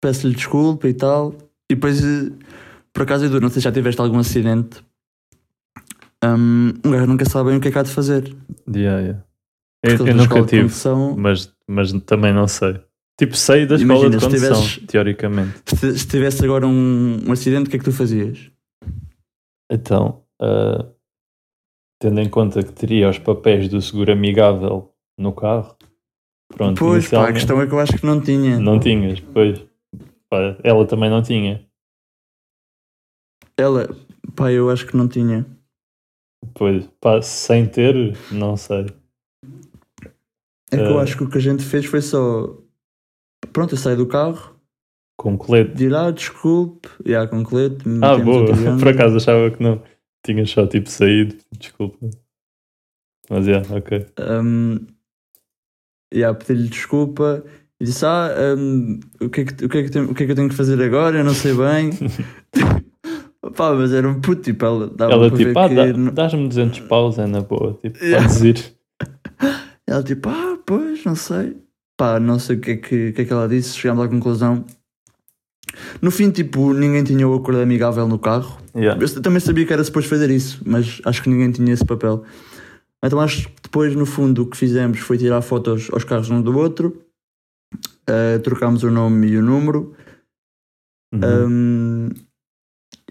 peço-lhe 0.00 0.34
desculpa 0.34 0.88
e 0.88 0.94
tal, 0.94 1.32
e 1.70 1.74
depois, 1.76 2.02
eh, 2.04 2.32
por 2.92 3.02
acaso 3.04 3.28
duro, 3.28 3.40
não 3.40 3.48
sei 3.48 3.60
se 3.60 3.64
já 3.64 3.72
tiveste 3.72 4.00
algum 4.00 4.18
acidente. 4.18 4.82
Hum, 6.24 6.72
Um 6.84 6.90
gajo 6.90 7.06
nunca 7.06 7.24
sabe 7.24 7.50
bem 7.50 7.58
o 7.58 7.60
que 7.60 7.68
é 7.68 7.72
que 7.72 7.78
há 7.78 7.82
de 7.82 7.90
fazer. 7.90 8.34
Yeah, 8.68 9.00
yeah. 9.00 9.24
Eu, 9.84 10.06
eu 10.06 10.14
nunca 10.14 10.42
tive, 10.44 10.62
condução, 10.62 11.16
mas, 11.16 11.52
mas 11.66 11.92
também 12.02 12.32
não 12.32 12.46
sei. 12.46 12.80
Tipo, 13.18 13.36
sei 13.36 13.66
da 13.66 13.76
escola 13.76 14.06
Imagina, 14.06 14.16
de 14.16 14.20
se 14.20 14.26
condução, 14.26 14.62
tivesses- 14.62 14.86
teoricamente. 14.86 15.62
se, 15.66 15.98
se 15.98 16.06
tivesse 16.08 16.44
agora 16.44 16.66
um, 16.66 17.20
um 17.28 17.32
acidente, 17.32 17.66
o 17.66 17.70
que 17.70 17.76
é 17.76 17.78
que 17.78 17.84
tu 17.84 17.92
fazias? 17.92 18.50
Então, 19.70 20.22
ah, 20.40 20.86
tendo 22.00 22.20
em 22.20 22.28
conta 22.28 22.62
que 22.62 22.72
teria 22.72 23.08
os 23.08 23.18
papéis 23.18 23.68
do 23.68 23.80
seguro 23.80 24.12
amigável 24.12 24.92
no 25.18 25.32
carro, 25.32 25.76
pronto, 26.56 26.78
pois, 26.78 27.08
pá, 27.08 27.28
a 27.28 27.32
questão 27.32 27.60
é 27.60 27.66
que 27.66 27.72
eu 27.72 27.78
acho 27.80 27.96
que 27.98 28.06
não 28.06 28.20
tinha. 28.20 28.58
Não 28.58 28.78
tinhas, 28.78 29.20
pois. 29.20 29.58
Pá, 30.30 30.56
ela 30.62 30.86
também 30.86 31.10
não 31.10 31.22
tinha. 31.22 31.66
Ela, 33.56 33.88
pá, 34.34 34.50
eu 34.50 34.70
acho 34.70 34.86
que 34.86 34.96
não 34.96 35.08
tinha. 35.08 35.46
Pois, 36.54 36.86
pá, 37.00 37.20
sem 37.22 37.66
ter, 37.66 38.16
não 38.30 38.56
sei. 38.56 38.86
É 40.70 40.76
que 40.76 40.82
eu 40.82 40.98
Eh. 40.98 41.02
acho 41.02 41.16
que 41.16 41.24
o 41.24 41.28
que 41.30 41.38
a 41.38 41.40
gente 41.40 41.62
fez 41.64 41.84
foi 41.84 42.00
só. 42.00 42.56
Pronto, 43.52 43.74
eu 43.74 43.78
saí 43.78 43.94
do 43.96 44.06
carro, 44.06 44.56
Com 45.18 45.36
colete. 45.36 45.74
de 45.74 45.88
lá, 45.88 46.10
desculpe, 46.10 46.88
e 47.04 47.14
há 47.14 47.26
com 47.28 47.42
colete. 47.44 47.84
Ah, 48.02 48.16
boa. 48.16 48.46
Por 48.78 48.88
acaso 48.88 49.16
achava 49.16 49.50
que 49.50 49.62
não. 49.62 49.82
Tinha 50.24 50.46
só 50.46 50.66
tipo 50.66 50.88
saído, 50.88 51.36
desculpa. 51.58 52.08
Mas 53.28 53.46
é, 53.48 53.58
ok. 53.58 54.06
Um, 54.18 54.86
yeah, 56.12 56.36
pedi-lhe 56.36 56.68
desculpa 56.68 57.44
e 57.80 57.84
disse: 57.84 58.04
Ah, 58.04 58.30
um, 58.56 59.00
o, 59.20 59.28
que 59.28 59.40
é 59.40 59.44
que, 59.44 59.64
o, 59.64 59.68
que 59.68 59.78
é 59.78 59.82
que 59.84 59.90
tenho- 59.90 60.10
o 60.10 60.14
que 60.14 60.22
é 60.22 60.26
que 60.26 60.32
eu 60.32 60.36
tenho 60.36 60.48
que 60.48 60.54
fazer 60.54 60.80
agora? 60.82 61.18
Eu 61.18 61.24
não 61.24 61.34
sei 61.34 61.54
bem. 61.54 61.90
Pá, 63.56 63.74
mas 63.74 63.92
era 63.92 64.08
um 64.08 64.20
puto, 64.20 64.40
tipo, 64.42 64.64
ela 64.64 64.86
dava 64.88 65.12
Ela 65.12 65.30
tipo, 65.30 65.58
ah, 65.58 65.68
dá- 65.68 65.92
não- 65.92 66.12
dás-me 66.14 66.48
200 66.48 66.80
paus, 66.80 67.18
é 67.18 67.26
na 67.26 67.40
boa. 67.40 67.78
Tipo, 67.82 68.02
Yeah. 68.02 68.26
podes 68.26 68.42
ir. 68.44 68.72
Ela 69.86 70.02
tipo, 70.02 70.28
ah, 70.28 70.56
pois, 70.64 71.04
não 71.04 71.14
sei. 71.14 71.56
Pá, 71.96 72.18
não 72.18 72.38
sei 72.38 72.56
o 72.56 72.60
que 72.60 72.70
é 72.70 72.76
que, 72.76 73.12
que, 73.12 73.22
é 73.22 73.24
que 73.24 73.32
ela 73.32 73.48
disse, 73.48 73.76
chegámos 73.76 74.04
à 74.04 74.08
conclusão. 74.08 74.64
No 76.00 76.10
fim, 76.10 76.30
tipo, 76.30 76.72
ninguém 76.72 77.02
tinha 77.04 77.26
o 77.28 77.34
acordo 77.34 77.60
amigável 77.60 78.06
no 78.08 78.18
carro. 78.18 78.58
Yeah. 78.76 79.00
Eu 79.02 79.20
também 79.22 79.40
sabia 79.40 79.66
que 79.66 79.72
era 79.72 79.82
suposto 79.84 80.08
fazer 80.08 80.30
isso, 80.30 80.62
mas 80.64 81.00
acho 81.04 81.22
que 81.22 81.28
ninguém 81.28 81.50
tinha 81.50 81.72
esse 81.72 81.84
papel. 81.84 82.24
Então 83.04 83.20
acho 83.20 83.48
que 83.60 83.61
depois, 83.72 83.96
no 83.96 84.04
fundo, 84.04 84.42
o 84.42 84.46
que 84.46 84.54
fizemos 84.58 84.98
foi 84.98 85.16
tirar 85.16 85.40
fotos 85.40 85.88
aos 85.90 86.04
carros 86.04 86.28
um 86.28 86.42
do 86.42 86.54
outro, 86.58 87.02
eh, 88.06 88.38
trocámos 88.40 88.82
o 88.82 88.90
nome 88.90 89.28
e 89.28 89.38
o 89.38 89.42
número, 89.42 89.94
Uhum. 91.14 91.48
hum, 91.48 92.08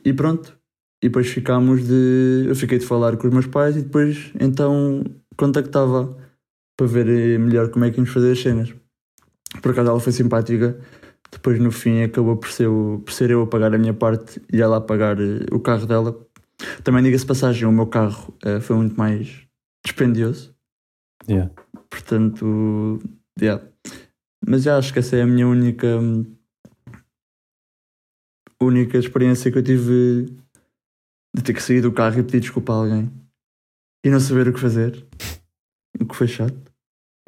e 0.06 0.13
pronto. 0.13 0.56
E 1.04 1.08
depois 1.08 1.28
ficámos 1.28 1.88
de. 1.88 2.45
Eu 2.47 2.56
fiquei 2.56 2.78
de 2.78 2.86
falar 2.86 3.17
com 3.17 3.28
os 3.28 3.34
meus 3.34 3.47
pais 3.47 3.76
e 3.76 3.82
depois 3.82 4.32
então 4.39 5.04
contactava 5.36 6.15
para 6.78 6.86
ver 6.88 7.08
eh, 7.10 7.38
melhor 7.39 7.69
como 7.69 7.86
é 7.86 7.89
que 7.89 7.97
íamos 7.97 8.12
fazer 8.12 8.32
as 8.34 8.39
cenas. 8.39 8.71
Por 9.63 9.71
acaso 9.71 9.89
ela 9.89 10.00
foi 10.00 10.12
simpática. 10.13 10.80
Depois 11.32 11.60
no 11.60 11.71
fim 11.71 12.04
acabou 12.04 12.38
por 12.38 12.50
ser, 12.52 12.67
o- 12.67 13.00
por 13.04 13.12
ser 13.13 13.32
eu 13.32 13.41
a 13.41 13.47
pagar 13.47 13.74
a 13.74 13.78
minha 13.80 13.93
parte 13.95 14.39
e 14.54 14.62
ela 14.62 14.78
a 14.78 14.82
pagar 14.82 15.19
eh, 15.19 15.45
o 15.52 15.60
carro 15.60 15.88
dela. 15.88 16.15
Também 16.84 17.02
diga-se 17.04 17.26
passagem, 17.26 17.67
o 17.67 17.71
meu 17.71 17.88
carro 17.88 18.36
eh, 18.45 18.60
foi 18.60 18.76
muito 18.76 18.95
mais 18.95 19.41
dispendioso. 19.84 20.51
Yeah. 21.30 21.52
Portanto, 21.90 23.00
yeah. 23.40 23.64
mas 24.48 24.64
já 24.64 24.78
acho 24.78 24.92
que 24.94 25.00
essa 25.00 25.16
é 25.16 25.22
a 25.22 25.28
minha 25.28 25.48
única 25.48 25.88
única 28.62 28.98
experiência 28.98 29.52
que 29.52 29.58
eu 29.58 29.64
tive 29.64 30.26
de 31.36 31.44
ter 31.44 31.54
que 31.54 31.62
sair 31.64 31.82
do 31.82 31.92
carro 31.92 32.20
e 32.20 32.24
pedir 32.24 32.42
desculpa 32.42 32.74
a 32.74 32.76
alguém 32.78 33.12
e 34.06 34.10
não 34.10 34.20
saber 34.20 34.48
o 34.48 34.54
que 34.54 34.60
fazer. 34.60 35.06
O 36.00 36.06
que 36.06 36.16
foi 36.16 36.28
chato, 36.28 36.58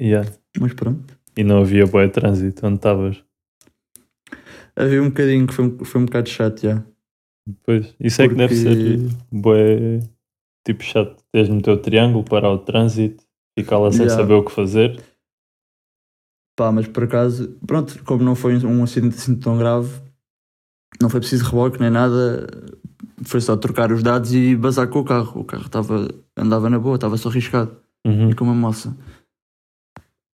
Yeah. 0.00 0.28
mas 0.58 0.72
pronto. 0.74 1.16
E 1.36 1.44
não 1.44 1.60
havia 1.60 1.86
boa 1.86 2.08
trânsito 2.08 2.66
onde 2.66 2.76
estavas. 2.76 3.22
Havia 4.76 5.00
um 5.02 5.08
bocadinho 5.08 5.46
que 5.46 5.54
foi, 5.54 5.64
um- 5.66 5.84
foi 5.84 6.00
um 6.00 6.04
bocado 6.06 6.28
chato, 6.28 6.60
já. 6.62 6.84
Pois, 7.64 7.94
isso 8.00 8.22
é 8.22 8.28
que 8.28 8.34
deve 8.34 8.54
ser 8.56 8.98
Porque- 8.98 9.16
bué, 9.30 10.00
tipo 10.66 10.82
chato. 10.82 11.22
Tens 11.32 11.46
de 11.48 11.52
meter 11.54 11.70
o 11.70 11.76
triângulo 11.80 12.24
para 12.24 12.48
o 12.50 12.58
trânsito, 12.58 13.23
ficar 13.58 13.78
lá 13.78 13.90
sem 13.90 14.02
Yeah. 14.02 14.16
saber 14.22 14.34
o 14.34 14.44
que 14.44 14.52
fazer. 14.52 15.02
Pá, 16.56 16.70
mas 16.70 16.86
por 16.86 17.04
acaso, 17.04 17.56
pronto, 17.66 18.02
como 18.04 18.22
não 18.22 18.34
foi 18.34 18.56
um 18.64 18.82
acidente 18.82 19.16
assim 19.16 19.34
tão 19.34 19.58
grave, 19.58 19.90
não 21.00 21.08
foi 21.10 21.20
preciso 21.20 21.44
reboque 21.44 21.80
nem 21.80 21.90
nada, 21.90 22.46
foi 23.24 23.40
só 23.40 23.56
trocar 23.56 23.90
os 23.90 24.02
dados 24.02 24.32
e 24.32 24.54
bazar 24.54 24.88
com 24.88 25.00
o 25.00 25.04
carro. 25.04 25.40
O 25.40 25.44
carro 25.44 25.66
estava, 25.66 26.08
andava 26.36 26.70
na 26.70 26.78
boa, 26.78 26.94
estava 26.94 27.16
só 27.16 27.28
arriscado. 27.28 27.76
Uhum. 28.06 28.30
e 28.30 28.34
com 28.34 28.44
uma 28.44 28.54
moça. 28.54 28.94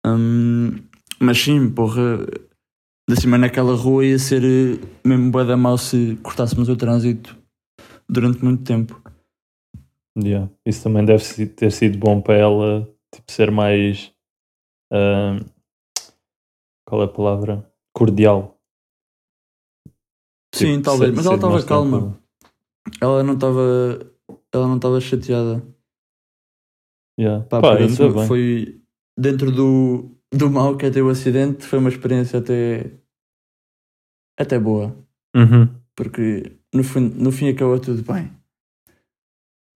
Hum, 0.06 0.76
mas 1.18 1.36
sim, 1.36 1.68
porra, 1.68 2.24
de 3.08 3.20
cima 3.20 3.36
naquela 3.36 3.74
rua 3.74 4.04
ia 4.06 4.18
ser 4.20 4.44
eh, 4.44 4.78
mesmo 5.04 5.32
bué 5.32 5.44
da 5.44 5.56
mal 5.56 5.76
se 5.76 6.16
cortássemos 6.22 6.68
o 6.68 6.76
trânsito 6.76 7.36
durante 8.08 8.44
muito 8.44 8.62
tempo. 8.62 9.02
Yeah. 10.16 10.48
Isso 10.64 10.84
também 10.84 11.04
deve 11.04 11.46
ter 11.46 11.72
sido 11.72 11.98
bom 11.98 12.20
para 12.20 12.34
ela 12.36 12.88
tipo, 13.14 13.30
ser 13.32 13.50
mais. 13.50 14.12
ahm, 14.92 15.40
qual 16.86 17.02
é 17.02 17.04
a 17.06 17.08
palavra? 17.08 17.72
Cordial. 17.94 18.58
Sim, 20.54 20.76
Tipo, 20.76 20.82
talvez, 20.84 21.10
ser- 21.10 21.16
mas 21.16 21.26
ela 21.26 21.36
ser 21.38 21.46
mais 21.46 21.62
estava 21.62 21.80
calma. 21.82 22.20
Ela 23.00 23.22
não 23.22 23.34
estava 23.34 24.12
ela 24.52 24.66
não 24.68 24.76
estava 24.76 25.00
chateada. 25.00 25.62
Yeah. 27.18 27.44
Pá, 27.46 27.60
Pá, 27.60 27.76
ainda 27.76 28.26
foi 28.26 28.80
dentro 29.18 29.50
do, 29.50 30.16
do 30.32 30.50
mal 30.50 30.76
que 30.76 30.86
é 30.86 30.90
ter 30.90 31.02
o 31.02 31.08
acidente, 31.08 31.64
foi 31.66 31.78
uma 31.78 31.88
experiência 31.88 32.38
até 32.38 32.90
até 34.38 34.58
boa, 34.58 34.94
Uhum. 35.34 35.74
porque 35.94 36.56
no 36.74 36.84
fim, 36.84 37.00
no 37.00 37.32
fim 37.32 37.48
acabou 37.48 37.80
tudo 37.80 38.02
bem. 38.02 38.30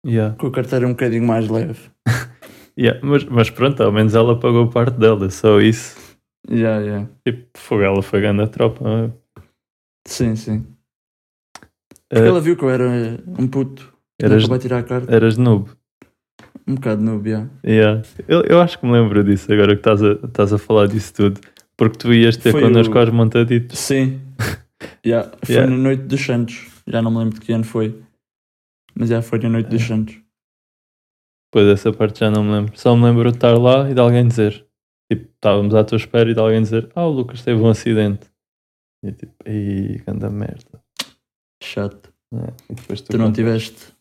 Yeah. 0.06 0.36
Com 0.36 0.46
a 0.48 0.52
carteira 0.52 0.86
um 0.86 0.90
bocadinho 0.90 1.26
mais 1.26 1.48
leve. 1.48 1.90
Yeah. 2.80 2.98
Mas, 3.02 3.24
mas 3.24 3.50
pronto, 3.50 3.82
ao 3.82 3.92
menos 3.92 4.14
ela 4.14 4.38
pagou 4.40 4.68
parte 4.68 4.96
dela, 4.98 5.28
só 5.30 5.60
isso. 5.60 5.96
Yeah, 6.50 6.80
yeah. 6.84 7.08
Tipo, 7.26 7.46
foi 7.58 7.84
ela 7.84 8.02
foi 8.02 8.20
ganhando 8.22 8.42
a 8.42 8.46
tropa. 8.48 9.14
Sim, 10.08 10.34
sim. 10.34 10.66
Eh, 12.10 12.14
Porque 12.14 12.28
ela 12.28 12.40
viu 12.40 12.56
que 12.56 12.62
eu 12.64 12.70
era 12.70 12.88
um 13.38 13.46
puto. 13.46 13.92
eras, 14.20 14.48
Para 14.48 14.58
tirar 14.58 14.78
a 14.78 14.82
carta. 14.82 15.14
eras 15.14 15.36
noob. 15.36 15.68
Um 16.66 16.74
bocado 16.76 17.02
noob, 17.02 17.28
yeah. 17.28 17.50
Yeah. 17.64 18.02
Eu, 18.26 18.42
eu 18.42 18.60
acho 18.60 18.78
que 18.78 18.86
me 18.86 18.92
lembro 18.92 19.22
disso 19.22 19.52
agora 19.52 19.74
que 19.74 19.80
estás 19.80 20.02
a, 20.02 20.12
estás 20.12 20.52
a 20.52 20.58
falar 20.58 20.86
disso 20.88 21.12
tudo. 21.14 21.40
Porque 21.76 21.98
tu 21.98 22.12
ias 22.12 22.36
ter 22.36 22.52
Foi 22.52 22.62
connosco 22.62 22.94
o- 22.94 22.98
aos 22.98 23.10
montaditos. 23.10 23.78
Sim. 23.78 24.20
yeah. 25.04 25.30
Foi 25.44 25.54
Yeah. 25.54 25.70
na 25.70 25.76
noite 25.82 26.04
dos 26.04 26.20
Santos. 26.24 26.66
Já 26.86 27.02
não 27.02 27.10
me 27.10 27.18
lembro 27.18 27.34
de 27.38 27.40
que 27.44 27.52
ano 27.52 27.64
foi. 27.64 28.00
Mas 28.94 29.10
já 29.10 29.20
foi 29.22 29.38
na 29.40 29.48
noite 29.50 29.68
dos 29.68 29.82
Santos. 29.82 30.18
Pois 31.52 31.66
essa 31.66 31.92
parte 31.92 32.20
já 32.20 32.30
não 32.30 32.44
me 32.44 32.52
lembro. 32.52 32.78
Só 32.78 32.94
me 32.94 33.04
lembro 33.04 33.30
de 33.30 33.36
estar 33.36 33.58
lá 33.58 33.90
e 33.90 33.94
de 33.94 34.00
alguém 34.00 34.26
dizer. 34.26 34.64
Tipo, 35.10 35.28
estávamos 35.34 35.74
à 35.74 35.82
tua 35.82 35.96
espera 35.96 36.30
e 36.30 36.34
de 36.34 36.40
alguém 36.40 36.62
dizer: 36.62 36.88
Ah, 36.94 37.04
o 37.06 37.10
Lucas 37.10 37.42
teve 37.42 37.60
um 37.60 37.68
acidente. 37.68 38.30
E 39.04 39.08
eu 39.08 39.12
tipo, 39.12 39.34
ei, 39.44 39.98
ganda 40.06 40.30
merda. 40.30 40.80
Chato. 41.62 42.12
É, 42.32 42.52
e 42.70 42.74
depois 42.74 43.00
tu 43.00 43.10
Tu 43.10 43.18
não 43.18 43.32
tiveste. 43.32 43.92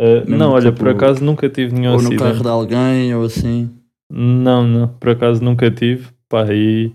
Mesmo, 0.00 0.36
não, 0.36 0.52
olha, 0.52 0.72
tipo, 0.72 0.78
por 0.78 0.88
acaso 0.88 1.22
nunca 1.22 1.48
tive 1.48 1.74
nenhum 1.74 1.92
ou 1.92 1.98
no 1.98 2.08
acidente. 2.08 2.22
carro 2.22 2.42
de 2.42 2.48
alguém, 2.48 3.14
ou 3.14 3.24
assim. 3.24 3.70
Não, 4.10 4.66
não, 4.66 4.88
por 4.88 5.10
acaso 5.10 5.44
nunca 5.44 5.70
tive. 5.70 6.10
Pá, 6.28 6.46
e 6.52 6.92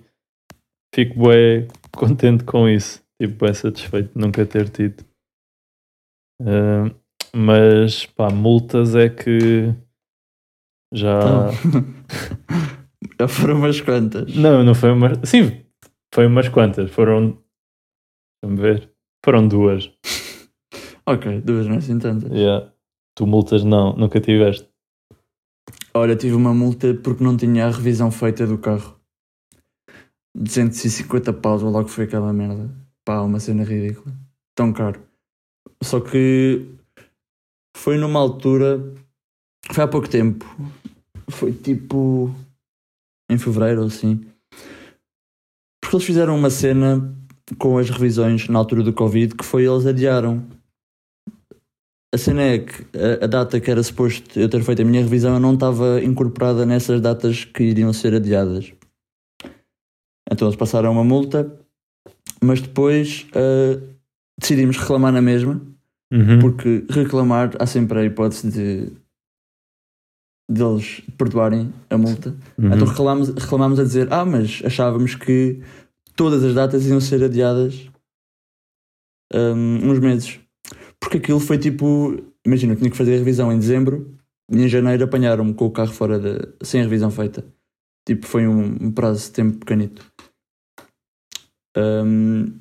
fico 0.94 1.28
bem 1.28 1.68
contente 1.96 2.44
com 2.44 2.68
isso. 2.68 3.02
Tipo, 3.22 3.46
bem 3.46 3.54
satisfeito 3.54 4.12
de 4.13 4.20
nunca 4.20 4.46
ter 4.46 4.68
tido. 4.70 5.06
Ah, 6.41 6.91
mas, 7.33 8.05
pá, 8.05 8.29
multas 8.29 8.95
é 8.95 9.09
que 9.09 9.73
já. 10.93 11.19
Então, 11.19 11.85
já 13.19 13.27
foram 13.27 13.55
umas 13.55 13.79
quantas. 13.81 14.35
Não, 14.35 14.63
não 14.63 14.75
foi 14.75 14.91
uma. 14.91 15.25
Sim, 15.25 15.63
foi 16.13 16.27
umas 16.27 16.49
quantas. 16.49 16.91
Foram 16.91 17.38
Deixa-me 18.45 18.61
ver. 18.61 18.91
Foram 19.23 19.47
duas. 19.47 19.91
Ok, 21.07 21.39
duas 21.41 21.67
não 21.67 21.75
é 21.75 21.77
assim 21.77 21.99
tantas. 21.99 22.31
Yeah. 22.31 22.73
Tu 23.13 23.27
multas 23.27 23.63
não, 23.63 23.95
nunca 23.95 24.19
tiveste. 24.19 24.67
Olha, 25.93 26.15
tive 26.15 26.33
uma 26.33 26.51
multa 26.51 26.95
porque 26.95 27.23
não 27.23 27.38
tinha 27.38 27.67
a 27.67 27.69
revisão 27.69 28.09
feita 28.09 28.47
do 28.47 28.57
carro. 28.57 28.99
250 30.35 31.31
paus, 31.33 31.61
ou 31.61 31.69
logo 31.69 31.89
foi 31.89 32.05
aquela 32.05 32.33
merda. 32.33 32.73
Pá, 33.05 33.21
uma 33.21 33.39
cena 33.39 33.63
ridícula. 33.63 34.15
Tão 34.55 34.73
caro. 34.73 34.99
Só 35.83 35.99
que 35.99 36.74
foi 37.75 37.97
numa 37.97 38.19
altura. 38.19 38.93
Foi 39.71 39.83
há 39.83 39.88
pouco 39.88 40.09
tempo. 40.09 40.45
Foi 41.29 41.51
tipo. 41.51 42.33
Em 43.29 43.38
fevereiro 43.38 43.81
ou 43.81 43.88
assim. 43.88 44.25
Porque 45.81 45.95
eles 45.95 46.05
fizeram 46.05 46.35
uma 46.35 46.49
cena 46.49 47.13
com 47.59 47.77
as 47.77 47.89
revisões 47.89 48.47
na 48.47 48.57
altura 48.57 48.81
do 48.81 48.93
Covid 48.93 49.35
que 49.35 49.43
foi 49.43 49.65
eles 49.65 49.85
adiaram. 49.85 50.43
A 52.13 52.17
cena 52.17 52.41
é 52.41 52.59
que 52.59 52.85
a, 52.97 53.25
a 53.25 53.27
data 53.27 53.59
que 53.59 53.69
era 53.69 53.83
suposto 53.83 54.39
eu 54.39 54.47
ter 54.47 54.63
feito 54.63 54.81
a 54.81 54.85
minha 54.85 55.01
revisão 55.01 55.39
não 55.39 55.53
estava 55.53 56.01
incorporada 56.03 56.65
nessas 56.65 57.01
datas 57.01 57.43
que 57.43 57.63
iriam 57.63 57.91
ser 57.91 58.13
adiadas. 58.13 58.73
Então 60.31 60.47
eles 60.47 60.57
passaram 60.57 60.91
uma 60.91 61.03
multa, 61.03 61.59
mas 62.41 62.61
depois 62.61 63.27
uh, 63.31 63.95
decidimos 64.39 64.77
reclamar 64.77 65.11
na 65.11 65.21
mesma, 65.21 65.61
Uhum. 66.12 66.39
porque 66.39 66.86
reclamar 66.89 67.56
há 67.60 67.65
sempre 67.65 68.00
a 68.00 68.06
hipótese 68.06 68.52
de 68.52 68.91
deles 70.50 71.02
perdoarem 71.18 71.74
a 71.89 71.98
multa. 71.98 72.36
Uhum. 72.58 72.74
Então 72.74 72.88
reclamámos, 72.88 73.30
reclamámos 73.30 73.80
a 73.80 73.84
dizer: 73.84 74.12
Ah, 74.12 74.26
mas 74.26 74.62
achávamos 74.63 75.15
que 75.15 75.62
todas 76.15 76.44
as 76.44 76.54
datas 76.54 76.86
iam 76.86 77.02
ser 77.02 77.24
adiadas 77.24 77.89
hum, 79.34 79.89
uns 79.89 80.00
meses. 80.00 80.39
Porque 81.00 81.18
aquilo 81.18 81.39
foi 81.39 81.58
tipo: 81.58 82.15
Imagina, 82.46 82.74
eu 82.74 82.78
tinha 82.78 82.91
que 82.91 82.98
fazer 82.98 83.15
a 83.15 83.18
revisão 83.18 83.52
em 83.52 83.58
dezembro 83.58 84.15
e 84.52 84.62
em 84.62 84.68
janeiro 84.68 85.04
apanharam-me 85.04 85.54
com 85.54 85.65
o 85.65 85.72
carro 85.72 85.91
fora 85.91 86.20
de, 86.20 86.65
sem 86.65 86.82
a 86.82 86.84
revisão 86.84 87.10
feita. 87.10 87.44
Tipo, 88.08 88.28
foi 88.28 88.48
um, 88.48 88.78
um 88.80 88.91
prazo 88.91 89.26
de 89.26 89.32
tempo 89.32 89.58
pequenito. 89.58 90.06
Hum, 91.76 92.60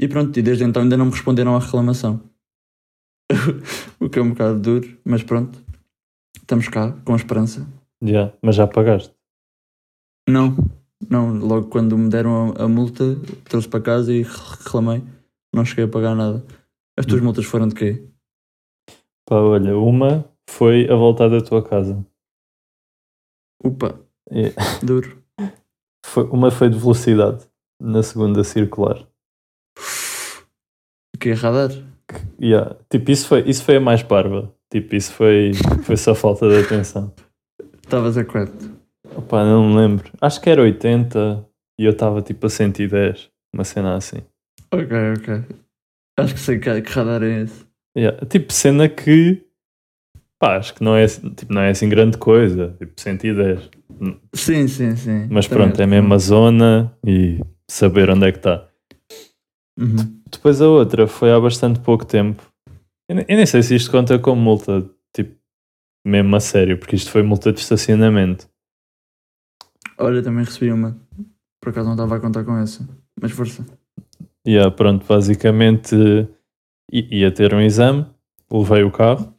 e 0.00 0.08
pronto, 0.08 0.36
e 0.38 0.42
desde 0.42 0.64
então 0.64 0.82
ainda 0.82 0.96
não 0.96 1.06
me 1.06 1.10
responderam 1.10 1.56
à 1.56 1.58
reclamação. 1.58 2.31
o 4.00 4.08
que 4.08 4.18
é 4.18 4.22
um 4.22 4.30
bocado 4.30 4.58
duro, 4.60 4.98
mas 5.04 5.22
pronto. 5.22 5.58
Estamos 6.36 6.68
cá, 6.68 6.92
com 7.04 7.14
esperança. 7.16 7.66
Yeah. 8.02 8.32
Mas 8.42 8.56
já 8.56 8.66
pagaste. 8.66 9.14
Não, 10.28 10.56
não, 11.08 11.38
logo 11.38 11.68
quando 11.68 11.96
me 11.96 12.08
deram 12.08 12.52
a, 12.58 12.64
a 12.64 12.68
multa, 12.68 13.04
trouxe 13.44 13.68
para 13.68 13.80
casa 13.82 14.12
e 14.12 14.22
reclamei. 14.22 15.02
Não 15.54 15.64
cheguei 15.64 15.84
a 15.84 15.88
pagar 15.88 16.14
nada. 16.14 16.44
As 16.98 17.06
tuas 17.06 17.20
multas 17.20 17.44
foram 17.44 17.68
de 17.68 17.74
quê? 17.74 18.08
Pá, 19.28 19.36
olha, 19.36 19.76
uma 19.76 20.24
foi 20.48 20.88
a 20.90 20.94
voltar 20.94 21.28
da 21.28 21.40
tua 21.40 21.62
casa. 21.62 22.04
Upa, 23.64 23.98
E 24.30 24.52
duro. 24.84 25.22
foi- 26.04 26.24
uma 26.28 26.50
foi 26.50 26.68
de 26.68 26.78
velocidade, 26.78 27.46
na 27.80 28.02
segunda 28.02 28.42
circular. 28.44 29.06
Que 31.20 31.30
é 31.30 31.34
radar? 31.34 31.70
Yeah. 32.40 32.76
Tipo, 32.90 33.10
isso 33.10 33.28
foi, 33.28 33.40
isso 33.48 33.64
foi 33.64 33.76
a 33.76 33.80
mais 33.80 34.02
parva. 34.02 34.52
Tipo, 34.70 34.94
isso 34.96 35.12
foi, 35.12 35.52
foi 35.82 35.96
só 35.96 36.14
falta 36.14 36.48
de 36.48 36.64
atenção. 36.64 37.12
Estavas 37.82 38.16
a 38.16 38.24
quanto? 38.24 38.70
Opa, 39.14 39.44
não 39.44 39.68
me 39.68 39.76
lembro. 39.76 40.10
Acho 40.20 40.40
que 40.40 40.48
era 40.48 40.62
80 40.62 41.46
e 41.78 41.84
eu 41.84 41.92
estava 41.92 42.22
tipo 42.22 42.46
a 42.46 42.50
110. 42.50 43.30
Uma 43.54 43.64
cena 43.64 43.96
assim. 43.96 44.18
Ok, 44.72 44.96
ok. 45.18 45.44
Acho 46.18 46.34
que 46.34 46.40
sei 46.40 46.58
que, 46.58 46.82
que 46.82 46.92
radar 46.92 47.22
é 47.22 47.42
esse. 47.42 47.66
Yeah. 47.96 48.26
Tipo, 48.26 48.52
cena 48.52 48.88
que. 48.88 49.44
Pá, 50.40 50.56
acho 50.56 50.74
que 50.74 50.82
não 50.82 50.96
é, 50.96 51.06
tipo, 51.06 51.52
não 51.52 51.60
é 51.60 51.70
assim 51.70 51.88
grande 51.88 52.16
coisa. 52.16 52.74
Tipo, 52.78 52.92
110. 52.98 53.70
Sim, 54.34 54.66
sim, 54.66 54.96
sim. 54.96 55.28
Mas 55.30 55.46
Também 55.46 55.66
pronto, 55.66 55.80
é 55.80 55.86
mesmo 55.86 56.14
a 56.14 56.18
zona 56.18 56.96
e 57.06 57.40
saber 57.70 58.10
onde 58.10 58.26
é 58.26 58.32
que 58.32 58.38
está. 58.38 58.66
Uhum. 59.78 60.21
Depois 60.42 60.60
a 60.60 60.68
outra 60.68 61.06
foi 61.06 61.30
há 61.30 61.38
bastante 61.38 61.78
pouco 61.78 62.04
tempo. 62.04 62.42
Eu, 63.08 63.14
ne- 63.14 63.24
eu 63.28 63.36
nem 63.36 63.46
sei 63.46 63.62
se 63.62 63.76
isto 63.76 63.92
conta 63.92 64.18
como 64.18 64.42
multa, 64.42 64.84
tipo, 65.14 65.36
mesmo 66.04 66.34
a 66.34 66.40
sério, 66.40 66.76
porque 66.76 66.96
isto 66.96 67.12
foi 67.12 67.22
multa 67.22 67.52
de 67.52 67.60
estacionamento. 67.60 68.48
Olha, 69.96 70.20
também 70.20 70.44
recebi 70.44 70.72
uma. 70.72 70.96
Por 71.60 71.68
acaso 71.70 71.86
não 71.86 71.94
estava 71.94 72.16
a 72.16 72.20
contar 72.20 72.42
com 72.42 72.56
essa. 72.56 72.84
Mas 73.20 73.30
força. 73.30 73.64
E 74.44 74.54
yeah, 74.54 74.68
pronto, 74.68 75.06
basicamente 75.06 75.94
ia 76.92 77.30
ter 77.30 77.54
um 77.54 77.60
exame, 77.60 78.04
levei 78.52 78.82
o 78.82 78.90
carro 78.90 79.32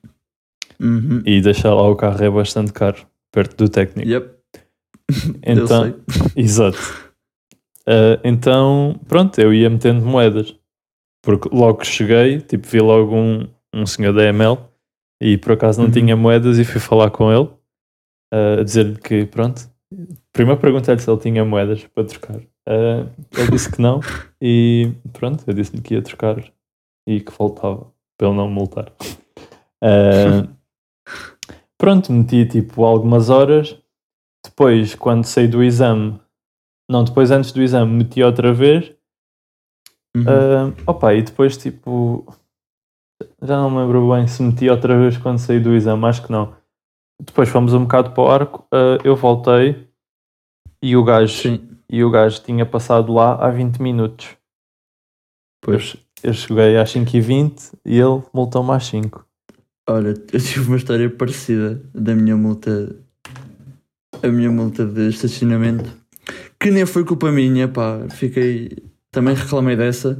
Uhum. 0.80 1.22
e 1.26 1.42
deixar 1.42 1.74
lá 1.74 1.84
o 1.90 1.98
carro 1.98 2.24
é 2.24 2.30
bastante 2.30 2.72
caro, 2.72 3.06
perto 3.30 3.58
do 3.58 3.70
técnico. 3.70 4.08
Yep. 4.10 4.34
Então, 5.46 5.86
Eu 5.86 6.02
sei. 6.08 6.32
exato. 6.42 6.78
Ah, 7.86 8.22
então, 8.24 8.98
pronto, 9.06 9.38
eu 9.42 9.54
ia 9.54 9.70
metendo 9.70 10.06
moedas. 10.06 10.56
Porque 11.24 11.50
logo 11.52 11.80
que 11.80 11.88
cheguei, 11.88 12.40
tipo, 12.42 12.68
vi 12.68 12.80
logo 12.82 13.16
um, 13.16 13.48
um 13.74 13.86
senhor 13.86 14.14
da 14.14 14.24
ML 14.26 14.58
e 15.22 15.38
por 15.38 15.54
acaso 15.54 15.80
não 15.80 15.88
Uhum. 15.88 15.94
tinha 15.94 16.16
moedas 16.18 16.60
e 16.60 16.66
fui 16.66 16.82
falar 16.82 17.10
com 17.12 17.32
ele 17.32 17.50
ah, 18.34 18.60
a 18.60 18.64
dizer-lhe 18.64 18.98
que, 19.00 19.26
pronto, 19.26 19.62
primeiro 20.34 20.60
perguntei-lhe 20.60 21.00
se 21.00 21.10
ele 21.10 21.20
tinha 21.22 21.46
moedas 21.46 21.86
para 21.88 22.04
trocar. 22.04 22.40
Ah, 22.68 23.06
ele 23.38 23.52
disse 23.52 23.72
que 23.72 23.82
não 23.82 24.02
e 24.42 24.92
pronto, 25.14 25.44
eu 25.48 25.54
disse-lhe 25.54 25.82
que 25.82 25.94
ia 25.94 26.02
trocar 26.02 26.44
e 27.08 27.20
que 27.22 27.32
voltava 27.32 27.88
para 28.18 28.28
ele 28.28 28.38
não 28.38 28.50
multar. 28.50 28.92
Ah, 29.82 30.46
pronto, 31.78 32.12
meti 32.12 32.46
tipo 32.46 32.84
algumas 32.84 33.30
horas. 33.30 33.78
Depois, 34.46 34.94
quando 34.96 35.24
saí 35.24 35.48
do 35.48 35.64
exame, 35.64 36.20
não, 36.90 37.04
depois 37.06 37.32
antes 37.32 37.54
do 37.54 37.62
exame, 37.62 37.94
meti 37.94 38.22
outra 38.22 38.54
vez. 38.54 38.92
Uhum. 40.16 40.24
Ah, 40.28 40.74
opa, 40.92 41.14
e 41.14 41.22
depois 41.24 41.58
tipo. 41.58 42.26
Já 43.42 43.58
não 43.58 43.70
me 43.70 43.78
lembro 43.80 44.12
bem 44.14 44.28
se 44.28 44.44
meti 44.44 44.70
outra 44.70 44.98
vez 44.98 45.18
quando 45.18 45.40
saí 45.40 45.60
do 45.60 45.74
exame, 45.74 46.06
acho 46.06 46.24
que 46.26 46.32
não. 46.32 46.56
Depois 47.22 47.48
fomos 47.50 47.74
um 47.74 47.84
bocado 47.84 48.12
para 48.12 48.24
o 48.24 48.28
arco, 48.30 48.68
ah, 48.72 48.98
eu 49.04 49.16
voltei 49.16 49.88
e 50.82 50.96
o 50.98 51.04
gajo, 51.04 51.34
Sim. 51.42 51.70
e 51.90 52.04
o 52.04 52.10
gajo 52.12 52.42
tinha 52.44 52.66
passado 52.66 53.14
lá 53.14 53.36
há 53.36 53.50
20 53.50 53.82
minutos. 53.82 54.28
Eu, 54.28 54.38
Pois. 55.62 55.96
eu 56.22 56.34
cheguei 56.34 56.78
às 56.78 56.92
5h20 56.94 57.74
e 57.86 57.98
ele 58.00 58.22
multou-me 58.34 58.72
às 58.72 58.86
5. 58.86 59.26
Olha, 59.90 60.10
eu 60.10 60.40
tive 60.40 60.68
uma 60.68 60.78
história 60.78 61.10
parecida 61.10 61.82
da 61.94 62.14
minha 62.16 62.36
multa. 62.36 62.96
A 64.22 64.28
minha 64.28 64.52
multa 64.52 64.86
de 64.86 65.08
estacionamento. 65.10 65.90
Que 66.60 66.72
nem 66.72 66.86
foi 66.86 67.04
culpa 67.04 67.32
minha, 67.32 67.68
pá. 67.68 68.00
Fiquei. 68.10 68.72
Também 69.14 69.36
reclamei 69.36 69.78
dessa. 69.78 70.20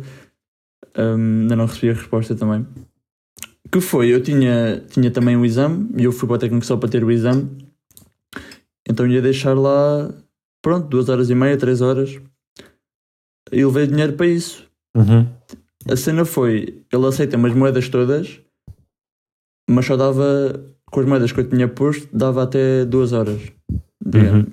Hum, 0.96 1.42
ainda 1.42 1.56
não 1.56 1.66
recebi 1.66 1.90
a 1.90 1.96
resposta 1.96 2.36
também. 2.36 2.66
Que 3.72 3.82
foi, 3.82 4.14
eu 4.14 4.22
tinha, 4.22 4.86
tinha 4.88 5.10
também 5.10 5.36
um 5.36 5.44
exame 5.44 5.90
e 5.98 6.04
eu 6.04 6.12
fui 6.12 6.28
para 6.28 6.36
o 6.36 6.38
técnico 6.38 6.64
só 6.64 6.78
para 6.78 6.88
ter 6.88 7.04
o 7.04 7.12
exame. 7.12 7.50
Então 8.88 9.08
ia 9.08 9.20
deixar 9.22 9.58
lá, 9.58 10.14
pronto, 10.62 10.88
duas 10.88 11.10
horas 11.10 11.32
e 11.32 11.36
meia, 11.36 11.58
três 11.58 11.82
horas. 11.82 12.22
E 13.52 13.66
levei 13.66 13.88
dinheiro 13.88 14.14
para 14.14 14.28
isso. 14.28 14.70
Uhum. 14.96 15.28
A 15.90 15.96
cena 15.96 16.24
foi, 16.24 16.84
ele 16.94 17.08
aceita-me 17.08 17.50
as 17.50 17.56
moedas 17.56 17.90
todas, 17.90 18.40
mas 19.68 19.88
só 19.88 19.98
dava, 19.98 20.64
com 20.92 21.00
as 21.00 21.06
moedas 21.08 21.32
que 21.32 21.40
eu 21.40 21.50
tinha 21.50 21.68
posto, 21.68 22.08
dava 22.16 22.44
até 22.44 22.86
duas 22.86 23.12
horas. 23.12 23.42
Digamos, 24.06 24.46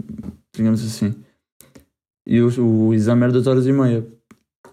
digamos 0.54 0.82
assim. 0.82 1.14
E 2.26 2.40
o, 2.40 2.86
o 2.86 2.94
exame 2.94 3.24
era 3.24 3.32
duas 3.32 3.46
horas 3.46 3.66
e 3.66 3.72
meia. 3.72 4.06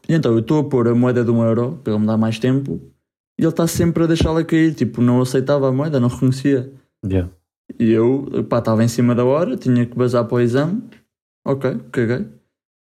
E 0.07 0.13
então 0.13 0.31
eu 0.31 0.39
estou 0.39 0.59
a 0.59 0.63
pôr 0.63 0.87
a 0.87 0.95
moeda 0.95 1.23
de 1.23 1.31
um 1.31 1.43
euro, 1.43 1.79
para 1.83 1.93
ele 1.93 2.01
me 2.01 2.07
dar 2.07 2.17
mais 2.17 2.39
tempo, 2.39 2.79
e 3.37 3.43
ele 3.43 3.49
está 3.49 3.67
sempre 3.67 4.03
a 4.03 4.07
deixá-la 4.07 4.43
cair. 4.43 4.73
Tipo, 4.73 5.01
não 5.01 5.21
aceitava 5.21 5.67
a 5.67 5.71
moeda, 5.71 5.99
não 5.99 6.07
reconhecia. 6.07 6.71
Yeah. 7.05 7.29
E 7.79 7.91
eu, 7.91 8.25
pá, 8.49 8.59
estava 8.59 8.83
em 8.83 8.87
cima 8.87 9.13
da 9.13 9.25
hora, 9.25 9.57
tinha 9.57 9.85
que 9.85 9.95
bazar 9.95 10.25
para 10.25 10.35
o 10.35 10.39
exame. 10.39 10.81
Ok, 11.45 11.77
caguei. 11.91 12.25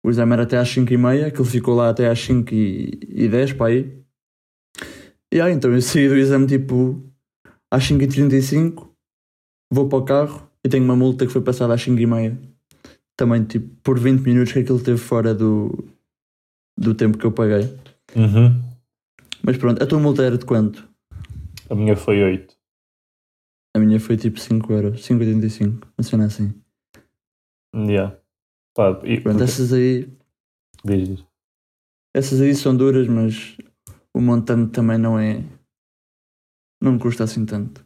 O 0.05 0.11
exame 0.11 0.35
era 0.35 0.43
até 0.43 0.59
às 0.59 0.69
5 0.69 0.93
e 0.93 0.97
meia, 0.99 1.27
aquilo 1.27 1.47
ficou 1.47 1.75
lá 1.75 1.89
até 1.89 2.09
às 2.09 2.21
5 2.21 2.53
e, 2.53 2.91
e 3.09 3.29
10 3.29 3.55
para 3.55 3.67
aí. 3.67 4.05
E 5.33 5.41
aí, 5.41 5.53
então 5.53 5.73
eu 5.73 5.81
saí 5.81 6.09
do 6.09 6.17
exame 6.17 6.47
tipo 6.47 7.03
às 7.73 7.85
5 7.85 8.03
e 8.03 8.07
35, 8.07 8.95
vou 9.73 9.89
para 9.89 9.99
o 9.99 10.05
carro 10.05 10.49
e 10.63 10.69
tenho 10.69 10.85
uma 10.85 10.95
multa 10.95 11.27
que 11.27 11.33
foi 11.33 11.41
passada 11.41 11.73
às 11.73 11.83
5 11.83 11.99
e 11.99 12.07
meia. 12.07 12.39
Também 13.17 13.45
tipo 13.45 13.75
por 13.83 13.99
20 13.99 14.21
minutos 14.21 14.53
que 14.53 14.59
aquilo 14.59 14.79
esteve 14.79 14.99
fora 14.99 15.35
do, 15.35 15.85
do 16.77 16.95
tempo 16.95 17.19
que 17.19 17.25
eu 17.25 17.33
paguei. 17.33 17.65
Uhum. 18.17 18.63
Mas 19.43 19.57
pronto, 19.57 19.83
a 19.83 19.87
tua 19.87 19.99
multa 19.99 20.23
era 20.23 20.39
de 20.39 20.45
quanto? 20.45 20.89
A 21.69 21.75
minha 21.75 21.97
foi 21.97 22.23
8. 22.23 22.55
A 23.77 23.79
minha 23.79 23.99
foi 23.99 24.17
tipo 24.17 24.39
5 24.39 24.73
euros, 24.73 25.01
5,85, 25.03 25.87
uma 25.99 26.03
cena 26.03 26.27
assim. 26.27 26.55
Yeah. 27.75 28.17
Pá, 28.75 29.01
e, 29.05 29.21
Pronto, 29.21 29.43
essas 29.43 29.73
aí 29.73 30.09
diz, 30.85 31.09
diz. 31.09 31.25
essas 32.15 32.41
aí 32.41 32.55
são 32.55 32.77
duras, 32.77 33.09
mas 33.09 33.57
o 34.13 34.21
montante 34.21 34.73
também 34.73 34.99
não 34.99 35.19
é. 35.19 35.43
Não 36.81 36.93
me 36.93 36.99
custa 36.99 37.25
assim 37.25 37.45
tanto. 37.45 37.85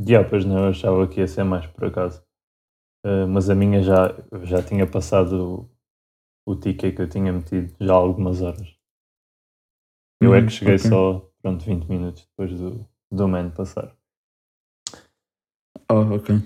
Já, 0.00 0.24
pois 0.24 0.44
não, 0.44 0.58
eu 0.58 0.68
achava 0.68 1.06
que 1.06 1.20
ia 1.20 1.26
ser 1.26 1.44
mais 1.44 1.66
por 1.66 1.86
acaso. 1.86 2.22
Uh, 3.04 3.28
mas 3.28 3.48
a 3.48 3.54
minha 3.54 3.82
já, 3.82 4.14
já 4.42 4.62
tinha 4.62 4.86
passado 4.86 5.68
o, 6.50 6.56
ticket 6.56 6.94
que 6.96 7.02
eu 7.02 7.08
tinha 7.08 7.32
metido 7.32 7.74
já 7.80 7.92
há 7.92 7.96
algumas 7.96 8.40
horas. 8.40 8.68
Eu 10.20 10.34
é 10.34 10.40
Hum, 10.40 10.46
que 10.46 10.52
cheguei 10.52 10.74
ok. 10.76 10.88
só, 10.90 11.30
pronto, 11.42 11.64
20 11.64 11.84
minutos 11.86 12.26
depois 12.30 12.58
do, 12.58 12.86
do 13.10 13.28
man 13.28 13.50
passar. 13.50 13.94
Oh, 15.90 16.14
ok. 16.14 16.36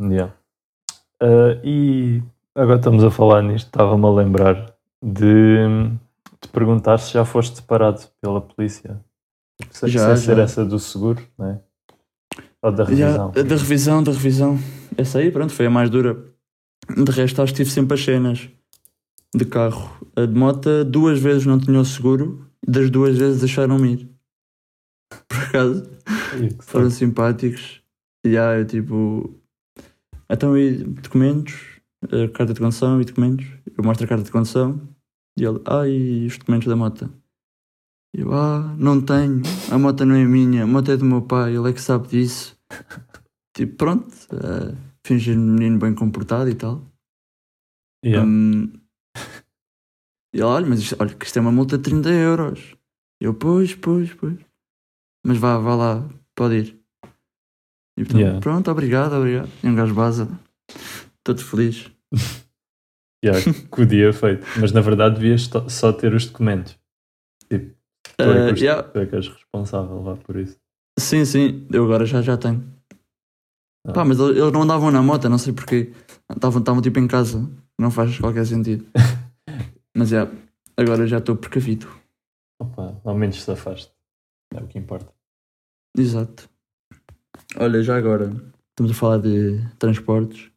Yeah. 0.00 0.34
Uh, 1.22 1.60
e 1.64 2.22
agora 2.54 2.78
estamos 2.78 3.04
a 3.04 3.10
falar 3.10 3.42
nisto, 3.42 3.66
estava-me 3.66 4.04
a 4.06 4.10
lembrar 4.10 4.74
de 5.02 5.58
te 6.40 6.48
perguntar 6.48 6.98
se 6.98 7.12
já 7.12 7.24
foste 7.24 7.56
separado 7.56 8.00
pela 8.20 8.40
polícia. 8.40 9.00
Se, 9.70 9.86
Já, 9.88 10.16
ser 10.16 10.36
já. 10.36 10.42
essa 10.42 10.64
do 10.64 10.78
seguro, 10.78 11.22
não 11.38 11.46
é? 11.50 11.60
Ou 12.62 12.72
da 12.72 12.84
Já, 12.84 12.90
revisão. 12.90 13.30
da 13.30 13.56
revisão, 13.56 14.02
da 14.02 14.12
revisão. 14.12 14.58
Essa 14.96 15.18
aí, 15.18 15.30
pronto, 15.30 15.52
foi 15.52 15.66
a 15.66 15.70
mais 15.70 15.90
dura. 15.90 16.14
De 16.88 17.10
resto, 17.12 17.42
acho 17.42 17.52
que 17.52 17.58
tive 17.58 17.70
sempre 17.70 17.94
as 17.94 18.02
cenas 18.02 18.48
de 19.34 19.44
carro. 19.44 19.90
A 20.16 20.26
de 20.26 20.34
moto, 20.34 20.84
duas 20.84 21.18
vezes 21.18 21.46
não 21.46 21.58
tinha 21.58 21.80
o 21.80 21.84
seguro, 21.84 22.46
das 22.66 22.90
duas 22.90 23.16
vezes 23.16 23.40
deixaram-me 23.40 23.92
ir. 23.92 24.10
Por 25.28 25.38
acaso, 25.38 25.90
que 26.58 26.64
foram 26.64 26.90
simpáticos. 26.90 27.82
E 28.24 28.36
há, 28.36 28.58
eu 28.58 28.66
tipo. 28.66 29.34
Então, 30.28 30.56
e 30.56 30.84
documentos, 30.84 31.80
a 32.04 32.28
carta 32.28 32.54
de 32.54 32.60
condução 32.60 33.00
e 33.00 33.04
documentos. 33.04 33.46
Eu 33.76 33.84
mostro 33.84 34.04
a 34.04 34.08
carta 34.08 34.24
de 34.24 34.30
condução 34.30 34.80
e 35.38 35.44
ele, 35.44 35.60
ah, 35.64 35.86
e 35.88 36.26
os 36.26 36.38
documentos 36.38 36.68
da 36.68 36.76
moto? 36.76 37.10
Eu, 38.14 38.32
ah, 38.32 38.74
não 38.78 39.00
tenho, 39.00 39.42
a 39.70 39.78
moto 39.78 40.04
não 40.04 40.16
é 40.16 40.24
minha, 40.24 40.64
a 40.64 40.66
moto 40.66 40.90
é 40.90 40.96
do 40.96 41.04
meu 41.04 41.22
pai, 41.22 41.56
ele 41.56 41.70
é 41.70 41.72
que 41.72 41.80
sabe 41.80 42.08
disso. 42.08 42.58
tipo, 43.56 43.76
pronto, 43.76 44.12
uh, 44.32 44.76
fingir 45.06 45.38
um 45.38 45.54
menino 45.54 45.78
bem 45.78 45.94
comportado 45.94 46.50
e 46.50 46.54
tal. 46.54 46.84
Yeah. 48.04 48.26
Hum, 48.26 48.72
e 50.32 50.36
ele, 50.38 50.42
olha, 50.44 50.66
mas 50.66 50.80
isto, 50.80 50.96
olha, 50.98 51.14
que 51.14 51.24
isto 51.26 51.36
é 51.38 51.40
uma 51.42 51.52
multa 51.52 51.76
de 51.76 51.84
30 51.84 52.08
euros. 52.10 52.76
Eu, 53.20 53.34
pois, 53.34 53.74
pois, 53.74 54.12
pois. 54.14 54.38
Mas 55.26 55.36
vá, 55.38 55.58
vá 55.58 55.74
lá, 55.74 56.08
pode 56.34 56.54
ir. 56.56 56.80
E 57.98 58.02
portanto, 58.04 58.18
Yeah. 58.20 58.40
pronto, 58.40 58.70
obrigado, 58.70 59.12
obrigado. 59.14 59.50
E 59.62 59.66
um 59.68 59.74
gajo 59.74 59.94
baza. 59.94 60.28
Todo 61.24 61.42
feliz. 61.44 61.90
Yeah, 63.22 63.38
que 63.70 63.82
o 63.82 63.84
dia 63.84 64.14
feito. 64.14 64.46
Mas 64.58 64.72
na 64.72 64.80
verdade 64.80 65.16
devias 65.16 65.50
só 65.68 65.92
ter 65.92 66.14
os 66.14 66.24
documentos. 66.24 66.78
Tipo, 67.50 67.76
tu 68.16 68.22
é, 68.24 68.46
que 68.46 68.52
os- 68.54 68.60
yeah, 68.62 68.82
tu 68.82 68.98
é 68.98 69.04
que 69.04 69.14
és 69.14 69.28
responsável 69.28 70.00
lá 70.02 70.16
por 70.16 70.36
isso. 70.36 70.56
Sim, 70.98 71.26
sim, 71.26 71.66
eu 71.70 71.84
agora 71.84 72.06
já, 72.06 72.22
já 72.22 72.38
tenho. 72.38 72.66
Ah. 73.86 73.92
Pá, 73.92 74.06
mas 74.06 74.18
eles 74.18 74.38
eles 74.38 74.50
não 74.52 74.62
andavam 74.62 74.90
na 74.90 75.02
moto, 75.02 75.28
não 75.28 75.36
sei 75.36 75.52
porquê. 75.52 75.92
Estavam, 76.34 76.60
estavam 76.60 76.80
tipo 76.80 76.98
em 76.98 77.06
casa. 77.06 77.46
Não 77.80 77.90
faz 77.90 78.18
qualquer 78.18 78.44
sentido. 78.44 78.84
mas 79.96 80.10
já, 80.10 80.30
agora 80.76 81.06
já 81.06 81.16
estou 81.16 81.34
precavido. 81.34 81.88
Opa, 82.60 83.00
ao 83.02 83.14
menos 83.14 83.42
se 83.42 83.50
afaste. 83.50 83.90
É 84.54 84.60
o 84.60 84.66
que 84.66 84.78
importa. 84.78 85.10
Exato. 85.96 86.46
Olha, 87.56 87.82
já 87.82 87.96
agora 87.96 88.36
estamos 88.68 88.92
a 88.92 88.94
falar 88.94 89.16
de 89.16 89.66
transportes. 89.78 90.50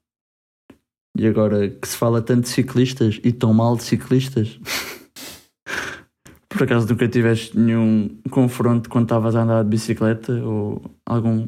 E 1.17 1.25
agora 1.25 1.69
que 1.69 1.88
se 1.88 1.95
fala 1.95 2.21
tanto 2.21 2.41
de 2.41 2.49
ciclistas 2.49 3.21
e 3.23 3.31
tão 3.31 3.53
mal 3.53 3.77
de 3.77 3.83
ciclistas. 3.83 4.59
Por 6.49 6.63
acaso 6.63 6.89
nunca 6.89 7.07
tiveste 7.07 7.57
nenhum 7.57 8.19
confronto 8.29 8.89
quando 8.89 9.05
estavas 9.05 9.33
a 9.38 9.43
andar 9.43 9.63
de 9.63 9.69
bicicleta 9.69 10.33
ou 10.43 10.81
algum, 11.05 11.47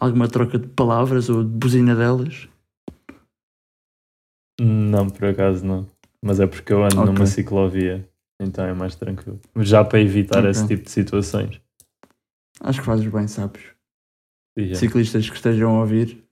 alguma 0.00 0.28
troca 0.28 0.56
de 0.56 0.68
palavras 0.68 1.28
ou 1.28 1.42
de 1.42 1.50
buzina 1.50 1.96
delas? 1.96 2.48
Não, 4.62 5.08
por 5.08 5.24
acaso 5.26 5.64
não. 5.64 5.88
Mas 6.22 6.38
é 6.40 6.46
porque 6.46 6.72
eu 6.72 6.84
ando 6.84 7.00
Ok. 7.00 7.12
numa 7.14 7.26
ciclovia. 7.26 8.06
Então 8.42 8.64
é 8.64 8.72
mais 8.74 8.94
tranquilo. 8.94 9.40
Já 9.58 9.84
para 9.84 10.00
evitar 10.00 10.38
Ok. 10.40 10.50
esse 10.50 10.66
tipo 10.66 10.84
de 10.84 10.90
situações. 10.90 11.60
Acho 12.60 12.80
que 12.80 12.86
fazes 12.86 13.06
bem, 13.06 13.26
sabes? 13.28 13.62
Yeah. 14.58 14.78
Ciclistas 14.78 15.28
que 15.30 15.36
estejam 15.36 15.76
a 15.76 15.80
ouvir, 15.80 16.22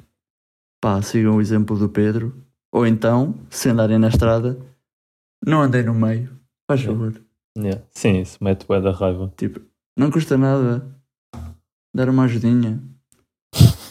pá, 0.82 1.00
sigam 1.02 1.36
o 1.36 1.40
exemplo 1.40 1.78
do 1.78 1.88
Pedro. 1.88 2.34
Ou 2.72 2.86
então, 2.86 3.34
se 3.48 3.70
andarem 3.70 3.98
na 3.98 4.08
estrada, 4.08 4.58
não 5.46 5.62
andem 5.62 5.84
no 5.84 5.94
meio. 5.94 6.28
Faz 6.70 6.80
Yeah. 6.82 6.98
favor. 6.98 7.22
Yeah. 7.56 7.82
Sim, 7.92 8.20
isso 8.20 8.42
mete 8.42 8.66
bué 8.66 8.80
da 8.80 8.92
raiva. 8.92 9.32
Tipo, 9.36 9.60
não 9.98 10.10
custa 10.10 10.36
nada 10.36 10.86
dar 11.94 12.08
uma 12.10 12.24
ajudinha. 12.24 12.82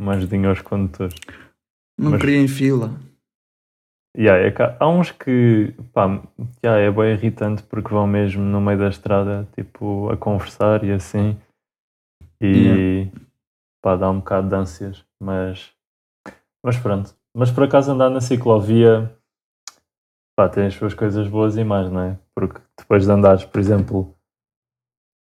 Uma 0.00 0.14
ajudinha 0.14 0.48
aos 0.48 0.60
condutores. 0.62 1.14
Não 1.98 2.10
Mas- 2.12 2.20
criem 2.20 2.48
fila. 2.48 2.98
Yeah, 4.16 4.46
é 4.46 4.50
que 4.50 4.62
há 4.62 4.88
uns 4.88 5.10
que 5.10 5.74
pá, 5.92 6.20
yeah, 6.62 6.82
é 6.82 6.90
bem 6.90 7.12
irritante 7.14 7.62
porque 7.62 7.88
vão 7.88 8.06
mesmo 8.06 8.42
no 8.42 8.60
meio 8.60 8.78
da 8.78 8.88
estrada 8.88 9.48
tipo 9.54 10.10
a 10.10 10.16
conversar 10.18 10.84
e 10.84 10.92
assim 10.92 11.40
e 12.40 13.08
pá, 13.80 13.96
dá 13.96 14.10
um 14.10 14.18
bocado 14.18 14.48
de 14.50 14.54
ânsias, 14.54 15.02
mas, 15.18 15.72
mas 16.62 16.76
pronto. 16.78 17.14
Mas 17.34 17.50
por 17.50 17.64
acaso 17.64 17.90
andar 17.90 18.10
na 18.10 18.20
ciclovia 18.20 19.10
pá, 20.36 20.46
tem 20.48 20.66
as 20.66 20.74
suas 20.74 20.92
coisas 20.92 21.26
boas 21.26 21.56
e 21.56 21.64
mais, 21.64 21.90
não 21.90 22.00
é? 22.02 22.18
Porque 22.34 22.60
depois 22.78 23.06
de 23.06 23.10
andares, 23.12 23.46
por 23.46 23.58
exemplo, 23.60 24.14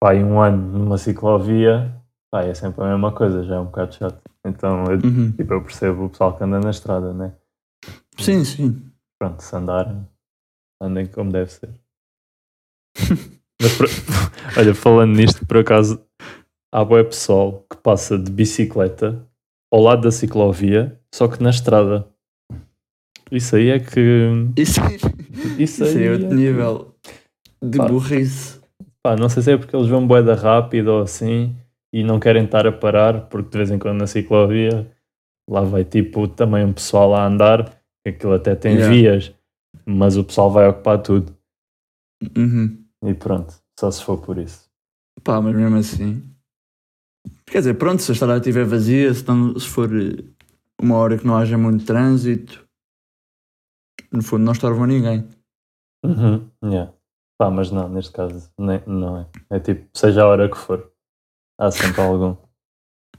pá, 0.03 0.15
um 0.15 0.41
ano 0.41 0.79
numa 0.79 0.99
ciclovia, 0.99 1.95
pá, 2.29 2.43
é 2.43 2.55
sempre 2.55 2.83
a 2.83 2.89
mesma 2.89 3.13
coisa, 3.13 3.45
já 3.45 3.55
é 3.55 3.61
um 3.61 3.67
bocado 3.67 3.95
chato. 3.95 4.21
Então 4.45 4.85
eu, 4.87 4.99
Uhum. 4.99 5.33
tipo, 5.37 5.53
eu 5.55 5.63
percebo 5.63 6.07
o 6.07 6.11
pessoal 6.11 6.37
que 6.37 6.43
anda 6.43 6.59
na 6.59 6.71
estrada, 6.71 7.13
né? 7.13 7.33
Sim, 8.19 8.45
sim. 8.45 8.83
pronto, 9.19 9.41
se 9.43 9.55
andarem, 9.57 10.07
andem 10.81 11.07
como 11.07 11.31
deve 11.33 11.51
ser. 11.51 11.71
Mas, 13.61 13.77
por- 13.77 13.87
olha, 14.59 14.75
falando 14.75 15.17
nisto, 15.17 15.47
por 15.47 15.59
acaso, 15.59 16.01
há 16.73 16.85
boé 16.85 17.05
pessoal 17.05 17.65
que 17.71 17.77
passa 17.77 18.19
de 18.19 18.31
bicicleta 18.31 19.27
ao 19.73 19.81
lado 19.81 20.03
da 20.03 20.11
ciclovia, 20.11 21.01
só 21.15 21.29
que 21.29 21.43
na 21.43 21.51
estrada. 21.51 22.07
Isso 23.31 23.57
aí 23.57 23.71
é 23.71 23.79
que. 23.81 24.31
Isso, 24.57 24.81
Isso 25.59 25.85
isso 25.85 25.85
aí 25.85 26.05
é 26.07 26.13
outro 26.13 26.27
é 26.27 26.35
nível 26.35 26.95
de 27.63 27.79
Pá. 27.79 27.89
burrice. 27.89 28.61
Pá, 29.03 29.17
não 29.17 29.29
sei 29.29 29.43
se 29.43 29.53
é 29.53 29.57
porque 29.57 29.75
eles 29.75 29.89
vão 29.89 30.07
boeda 30.07 30.35
rápido 30.35 30.89
ou 30.89 31.03
assim 31.03 31.55
e 31.93 32.03
não 32.05 32.19
querem 32.21 32.45
estar 32.45 32.67
a 32.67 32.73
parar, 32.73 33.23
porque 33.29 33.51
de 33.51 33.57
vez 33.59 33.71
em 33.71 33.79
quando 33.79 33.99
na 33.99 34.07
ciclovia 34.07 34.91
lá 35.49 35.61
vai 35.63 35.85
tipo 35.85 36.27
também 36.29 36.65
um 36.65 36.73
pessoal 36.73 37.15
a 37.15 37.27
andar, 37.27 37.73
aquilo 38.07 38.35
até 38.35 38.55
tem 38.55 38.75
Yeah. 38.77 38.95
vias, 38.95 39.35
mas 39.87 40.17
o 40.17 40.25
pessoal 40.25 40.51
vai 40.51 40.69
ocupar 40.69 41.01
tudo. 41.03 41.37
Uhum. 42.37 42.85
E 43.05 43.15
pronto, 43.15 43.55
só 43.79 43.91
se 43.91 44.03
for 44.03 44.19
por 44.21 44.39
isso. 44.39 44.69
Pá, 45.23 45.41
mas 45.41 45.55
mesmo 45.55 45.77
assim. 45.77 46.23
Quer 47.47 47.59
dizer, 47.59 47.75
pronto, 47.75 48.03
se 48.03 48.11
a 48.11 48.15
estrada 48.15 48.37
estiver 48.39 48.65
vazia, 48.65 49.13
se, 49.15 49.27
não- 49.27 49.59
se 49.59 49.67
for 49.69 49.89
eh, 49.95 50.23
uma 50.81 50.97
hora 50.97 51.19
que 51.19 51.27
não 51.27 51.37
haja 51.37 51.57
muito 51.57 51.85
trânsito, 51.85 52.67
no 54.13 54.23
fundo 54.23 54.45
não 54.45 54.53
estorvam 54.53 54.87
ninguém. 54.87 55.27
Uhum. 56.05 56.49
Yeah. 56.65 56.93
Pá, 57.39 57.51
mas 57.51 57.71
não, 57.71 57.89
neste 57.89 58.13
caso 58.13 58.51
nem- 58.59 58.83
não 58.87 59.19
é. 59.21 59.27
É 59.51 59.61
tipo, 59.61 59.89
seja 59.97 60.23
a 60.23 60.27
hora 60.29 60.49
que 60.51 60.57
for, 60.57 60.93
há 61.59 61.71
sempre 61.71 62.01
algum. 62.01 62.37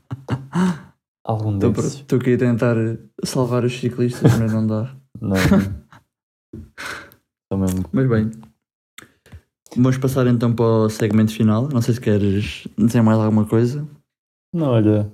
Algum 1.25 1.55
Estou 1.55 1.71
desses. 1.71 1.95
estou 1.95 2.19
aqui 2.19 2.33
a 2.35 2.37
tentar 2.37 2.75
salvar 3.23 3.65
os 3.65 3.73
ciclistas, 3.79 4.37
mas 4.37 4.53
não 4.53 4.67
dá. 4.67 4.95
Não. 5.19 5.35
Estou 6.53 7.57
mesmo. 7.57 7.85
Mas 7.91 8.07
bem, 8.09 8.31
vamos 9.75 9.97
passar 9.97 10.27
então 10.27 10.53
para 10.53 10.65
o 10.65 10.89
segmento 10.89 11.33
final. 11.33 11.67
Não 11.69 11.81
sei 11.81 11.93
se 11.95 12.01
queres 12.01 12.67
dizer 12.77 13.01
mais 13.01 13.17
alguma 13.17 13.45
coisa. 13.47 13.87
Não, 14.53 14.67
olha, 14.67 15.11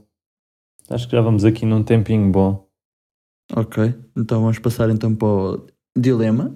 acho 0.90 1.08
que 1.08 1.16
já 1.16 1.22
vamos 1.22 1.46
aqui 1.46 1.66
num 1.66 1.84
tempinho 1.84 2.32
bom. 2.32 2.68
Ok, 3.54 3.94
então 4.18 4.42
vamos 4.42 4.60
passar 4.60 4.90
então 4.90 5.14
para 5.16 5.28
o 5.28 5.68
dilema, 5.98 6.56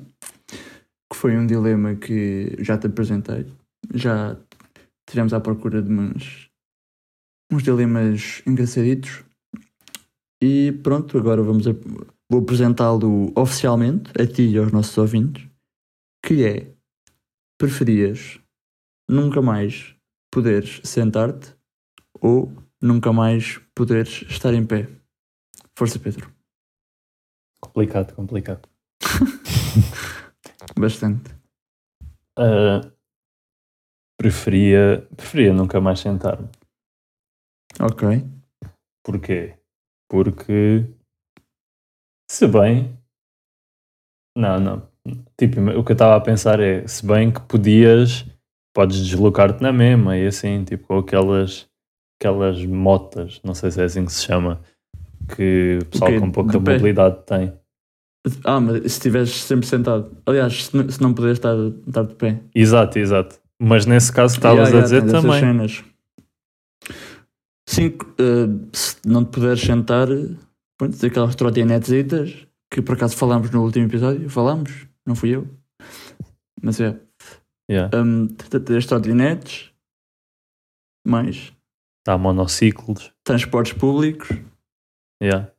que 1.12 1.16
foi 1.16 1.38
um 1.38 1.46
dilema 1.46 1.96
que 1.96 2.56
já 2.60 2.78
te 2.78 2.88
apresentei. 2.88 3.46
Já 3.94 4.38
tivemos 5.08 5.34
à 5.34 5.40
procura 5.40 5.82
de 5.82 5.92
uns, 5.92 6.50
uns 7.52 7.64
dilemas 7.64 8.42
engraçaditos. 8.48 9.25
E 10.42 10.72
pronto, 10.84 11.18
agora 11.18 11.42
vamos 11.42 11.68
a- 11.68 11.72
vou 12.30 12.42
apresentá-lo 12.42 13.32
oficialmente 13.36 14.12
a 14.20 14.28
ti 14.28 14.44
e 14.50 14.58
aos 14.58 14.72
nossos 14.72 14.98
ouvintes, 14.98 15.48
que 16.24 16.44
é 16.46 16.74
preferias 17.58 18.40
nunca 19.10 19.42
mais 19.42 19.96
poderes 20.32 20.82
sentar-te 20.84 21.56
ou 22.22 22.52
nunca 22.82 23.14
mais 23.14 23.60
poderes 23.74 24.24
estar 24.30 24.54
em 24.54 24.66
pé? 24.66 24.90
Força, 25.78 26.00
Pedro. 26.00 26.34
Complicado, 27.62 28.14
complicado. 28.14 28.68
Bastante. 30.78 31.34
Ah, 32.38 32.92
preferia, 34.18 35.08
preferia 35.16 35.54
nunca 35.54 35.80
mais 35.80 36.00
sentar-me. 36.00 36.50
Ok. 37.80 38.04
Porquê? 39.04 39.58
Porque 40.10 40.86
se 42.30 42.48
bem. 42.48 42.98
Não, 44.38 44.60
não. 44.60 44.88
Tipo, 45.38 45.62
o 45.62 45.84
que 45.84 45.92
eu 45.92 45.94
estava 45.94 46.16
a 46.16 46.22
pensar 46.22 46.60
é, 46.60 46.86
se 46.88 47.06
bem 47.06 47.32
que 47.32 47.40
podias, 47.42 48.26
podes 48.74 49.06
deslocar-te 49.06 49.62
na 49.62 49.72
mesma 49.72 50.18
e 50.18 50.28
assim, 50.28 50.64
tipo, 50.64 50.88
com 50.88 50.98
aquelas, 50.98 51.68
aquelas 52.20 52.64
motas, 52.66 53.40
não 53.44 53.54
sei 53.54 53.72
se 53.72 53.82
é 53.82 53.86
assim 53.86 54.06
que 54.06 54.12
se 54.12 54.26
chama, 54.26 54.62
que 55.36 55.80
o 55.82 55.86
pessoal 55.86 56.12
quê? 56.12 56.20
com 56.20 56.32
pouca 56.32 56.60
mobilidade 56.60 57.24
tem. 57.26 57.54
Ah, 58.44 58.60
mas 58.60 58.80
se 58.82 58.88
estiveres 58.88 59.30
sempre 59.44 59.68
sentado. 59.68 60.18
Aliás, 60.26 60.66
se 60.66 60.76
não, 60.76 60.90
se 60.90 61.02
não 61.02 61.14
puderes 61.14 61.38
estar, 61.38 61.56
estar 61.88 62.04
de 62.04 62.16
pé. 62.16 62.40
Exato, 62.56 62.98
exato. 62.98 63.40
Mas 63.62 63.86
nesse 63.86 64.12
caso 64.12 64.36
estavas 64.36 64.70
Yeah, 64.70 64.80
a 64.80 64.82
dizer 64.82 64.96
yeah, 64.96 65.14
tem 65.14 65.22
dessas 65.22 65.40
também. 65.40 65.70
cenas. 65.70 65.95
Sim, 67.68 67.98
eh, 68.20 68.68
se 68.74 68.96
não 69.06 69.26
te 69.26 69.32
puderes 69.32 69.62
sentar, 69.62 70.08
pronto, 70.78 70.98
tem 70.98 71.10
aquelas 71.10 71.36
trotinetes 71.36 72.46
que 72.72 72.82
por 72.82 72.96
acaso 72.96 73.16
falámos 73.16 73.50
no 73.52 73.64
último 73.64 73.86
episódio. 73.86 74.30
Falámos, 74.30 74.88
não 75.06 75.16
fui 75.16 75.30
eu. 75.36 75.48
Mas 76.62 76.80
é. 76.80 77.00
Yeah. 77.70 77.90
Um, 78.00 78.28
as 78.78 78.86
trotinetes, 78.86 79.72
mais 81.08 81.52
Há 82.08 82.18
monociclos. 82.18 83.12
transportes 83.24 83.74
públicos. 83.74 84.30
Yeah. 85.22 85.50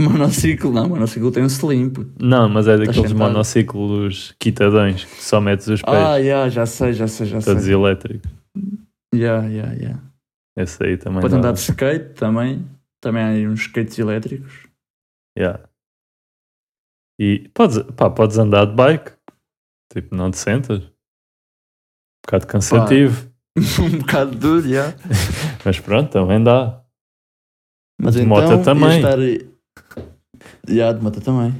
Monociclo, 0.00 0.72
não, 0.72 0.88
monociclo 0.88 1.30
tem-se 1.30 1.64
limpo. 1.66 2.06
Não, 2.18 2.48
mas 2.48 2.66
é 2.66 2.78
daqueles 2.78 2.96
sentado. 3.10 3.18
monociclos 3.18 4.34
quitadões 4.38 5.04
que 5.04 5.22
só 5.22 5.38
metes 5.40 5.66
os 5.68 5.82
pés, 5.82 5.94
Ah, 5.94 6.16
yeah, 6.16 6.48
já 6.48 6.64
sei, 6.64 6.94
já 6.94 7.06
sei, 7.06 7.26
já 7.26 7.40
todos 7.42 7.64
sei. 7.64 7.74
elétricos. 7.74 8.30
Yeah, 9.14 9.46
yeah, 9.48 9.72
yeah. 9.74 10.00
Esse 10.56 10.84
aí 10.84 10.96
também 10.96 11.20
Pode 11.20 11.32
dá. 11.32 11.38
andar 11.38 11.52
de 11.52 11.60
skate 11.60 12.14
também. 12.14 12.68
Também 13.00 13.22
há 13.22 13.28
aí 13.28 13.48
uns 13.48 13.60
skates 13.60 13.98
elétricos. 13.98 14.68
Yeah. 15.36 15.68
E 17.18 17.48
podes, 17.54 17.78
pá, 17.96 18.10
podes 18.10 18.38
andar 18.38 18.66
de 18.66 18.74
bike, 18.74 19.12
tipo, 19.92 20.14
não 20.14 20.30
te 20.30 20.38
sentas. 20.38 20.78
Um 20.82 20.90
bocado 22.26 22.46
cansativo, 22.46 23.32
um 23.80 23.98
bocado 23.98 24.36
duro, 24.36 24.68
já. 24.68 24.94
mas 25.64 25.80
pronto, 25.80 26.10
também 26.10 26.42
dá. 26.42 26.82
Mas 28.00 28.14
De 28.14 28.22
então, 28.22 28.28
moto 28.28 28.64
também. 28.64 28.98
estar... 28.98 29.18
Já, 30.68 30.92
de 30.92 31.02
moto 31.02 31.20
também. 31.20 31.54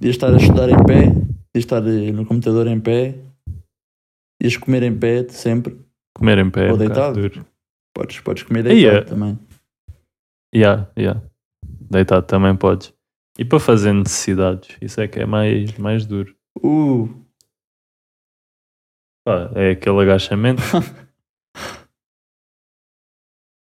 Ia 0.00 0.10
estar 0.10 0.32
a 0.32 0.36
estudar 0.36 0.68
em 0.68 0.84
pé, 0.84 1.04
ia 1.54 1.58
estar 1.58 1.80
no 1.80 2.26
computador 2.26 2.66
em 2.66 2.80
pé, 2.80 3.18
ias 4.42 4.56
comer 4.56 4.82
em 4.82 4.98
pé 4.98 5.28
sempre. 5.28 5.78
Comer 6.16 6.38
em 6.38 6.50
pé 6.50 6.66
é 6.66 6.72
Ou 6.72 6.74
um 6.74 6.78
bocado 6.78 7.20
deitado. 7.20 7.51
Podes, 7.94 8.20
podes 8.20 8.42
comer 8.44 8.66
Aí 8.66 8.82
deitado 8.82 8.96
é. 8.96 9.04
também. 9.04 9.38
Yeah, 10.54 10.90
yeah. 10.98 11.22
Deitado 11.64 12.26
também 12.26 12.56
podes. 12.56 12.92
E 13.38 13.44
para 13.44 13.58
fazer 13.60 13.92
necessidades, 13.92 14.76
isso 14.80 15.00
é 15.00 15.08
que 15.08 15.18
é 15.20 15.26
mais, 15.26 15.76
mais 15.78 16.04
duro. 16.06 16.36
Uh, 16.58 17.08
Pá, 19.24 19.50
é 19.54 19.70
aquele 19.70 20.00
agachamento. 20.02 20.60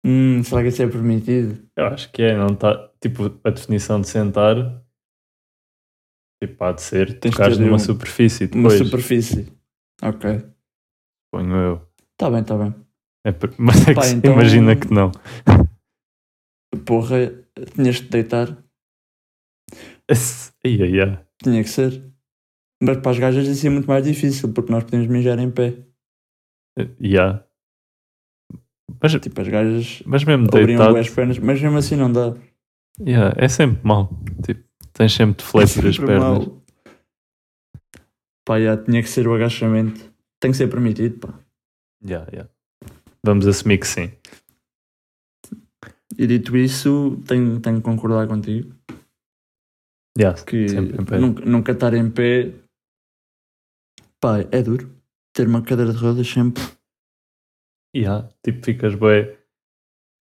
hum, 0.06 0.44
será 0.44 0.62
que 0.62 0.70
isso 0.70 0.82
é 0.82 0.88
permitido? 0.88 1.68
Eu 1.76 1.86
acho 1.88 2.12
que 2.12 2.22
é, 2.22 2.36
não 2.38 2.56
tá. 2.56 2.90
Tipo, 3.02 3.26
a 3.44 3.50
definição 3.50 4.00
de 4.02 4.08
sentar. 4.08 4.56
Tipo, 6.42 6.64
há 6.64 6.72
de 6.74 6.82
ser 6.82 7.20
Tens 7.20 7.32
tocares 7.32 7.58
numa 7.58 7.76
um- 7.76 7.80
superfície 7.80 8.46
Uma 8.46 8.70
depois, 8.70 8.78
superfície. 8.86 9.54
Ok. 10.02 10.44
ponho 11.32 11.56
eu. 11.56 11.88
Tá 12.18 12.30
bem, 12.30 12.44
tá 12.44 12.58
bem. 12.58 12.74
É 13.26 13.32
mas 13.58 13.82
é 13.82 13.86
que 13.86 13.94
Pá, 13.94 14.02
se- 14.04 14.16
então- 14.16 14.34
imagina 14.34 14.76
que 14.76 14.92
não. 14.94 15.12
Porra, 16.86 17.32
tinhas 17.76 17.96
de 17.98 18.10
deitar. 18.10 18.58
Ai, 20.66 21.00
ai. 21.00 21.26
Tinha 21.42 21.64
que 21.64 21.70
ser. 21.70 22.04
Mas 22.82 22.98
para 22.98 23.12
as 23.12 23.20
gajas 23.20 23.48
isso 23.48 23.66
é 23.66 23.70
muito 23.70 23.88
mais 23.88 24.04
difícil, 24.04 24.52
porque 24.52 24.72
nós 24.72 24.84
podemos 24.84 25.08
mijar 25.08 25.40
em 25.40 25.50
pé. 25.50 25.78
Yeah. 27.02 27.46
Mas, 29.02 29.12
Tipo, 29.14 29.42
as 29.42 29.48
gajas 29.48 30.04
mas 30.06 30.24
mesmo 30.24 30.46
abriam 30.48 30.66
deitado, 30.68 30.98
as 30.98 31.10
pernas, 31.10 31.38
mas 31.40 31.62
mesmo 31.62 31.78
assim 31.78 31.96
não 31.96 32.12
dá. 32.12 32.34
yeah, 33.00 33.34
é 33.38 33.48
sempre 33.48 33.80
mau. 33.86 34.10
Tipo, 34.46 34.64
tens 34.92 35.14
sempre 35.14 35.38
de 35.38 35.44
fletir 35.50 35.86
as 35.88 35.96
Sempre 35.96 36.08
pernas. 36.08 36.46
mau. 36.48 36.64
Pá, 38.46 38.60
já, 38.60 38.76
tinha 38.78 39.02
que 39.02 39.10
ser 39.10 39.28
o 39.28 39.34
agachamento. 39.34 40.12
Tem 40.40 40.52
que 40.52 40.58
ser 40.58 40.68
permitido, 40.68 41.20
pá. 41.28 41.40
Yeah, 42.06 42.28
yeah. 42.34 42.50
Vamos 43.26 43.48
assumir 43.48 43.78
que 43.80 43.88
sim. 43.88 44.12
E 46.18 46.28
dito 46.28 46.56
isso, 46.58 47.20
tenho, 47.28 47.60
tenho 47.60 47.78
que 47.78 47.84
concordar 47.84 48.28
contigo. 48.28 48.76
Yeah, 50.18 50.40
Que 50.44 50.68
nunca, 51.20 51.44
nunca 51.44 51.72
estar 51.72 51.94
em 51.96 52.12
pé, 52.12 52.54
pá, 54.22 54.42
é 54.52 54.62
duro. 54.62 54.94
Ter 55.34 55.48
uma 55.48 55.64
cadeira 55.64 55.92
de 55.92 55.98
rodas 55.98 56.28
sempre. 56.28 56.62
Yeah, 57.96 58.30
tipo, 58.44 58.64
ficas 58.64 58.94
bem. 58.94 59.36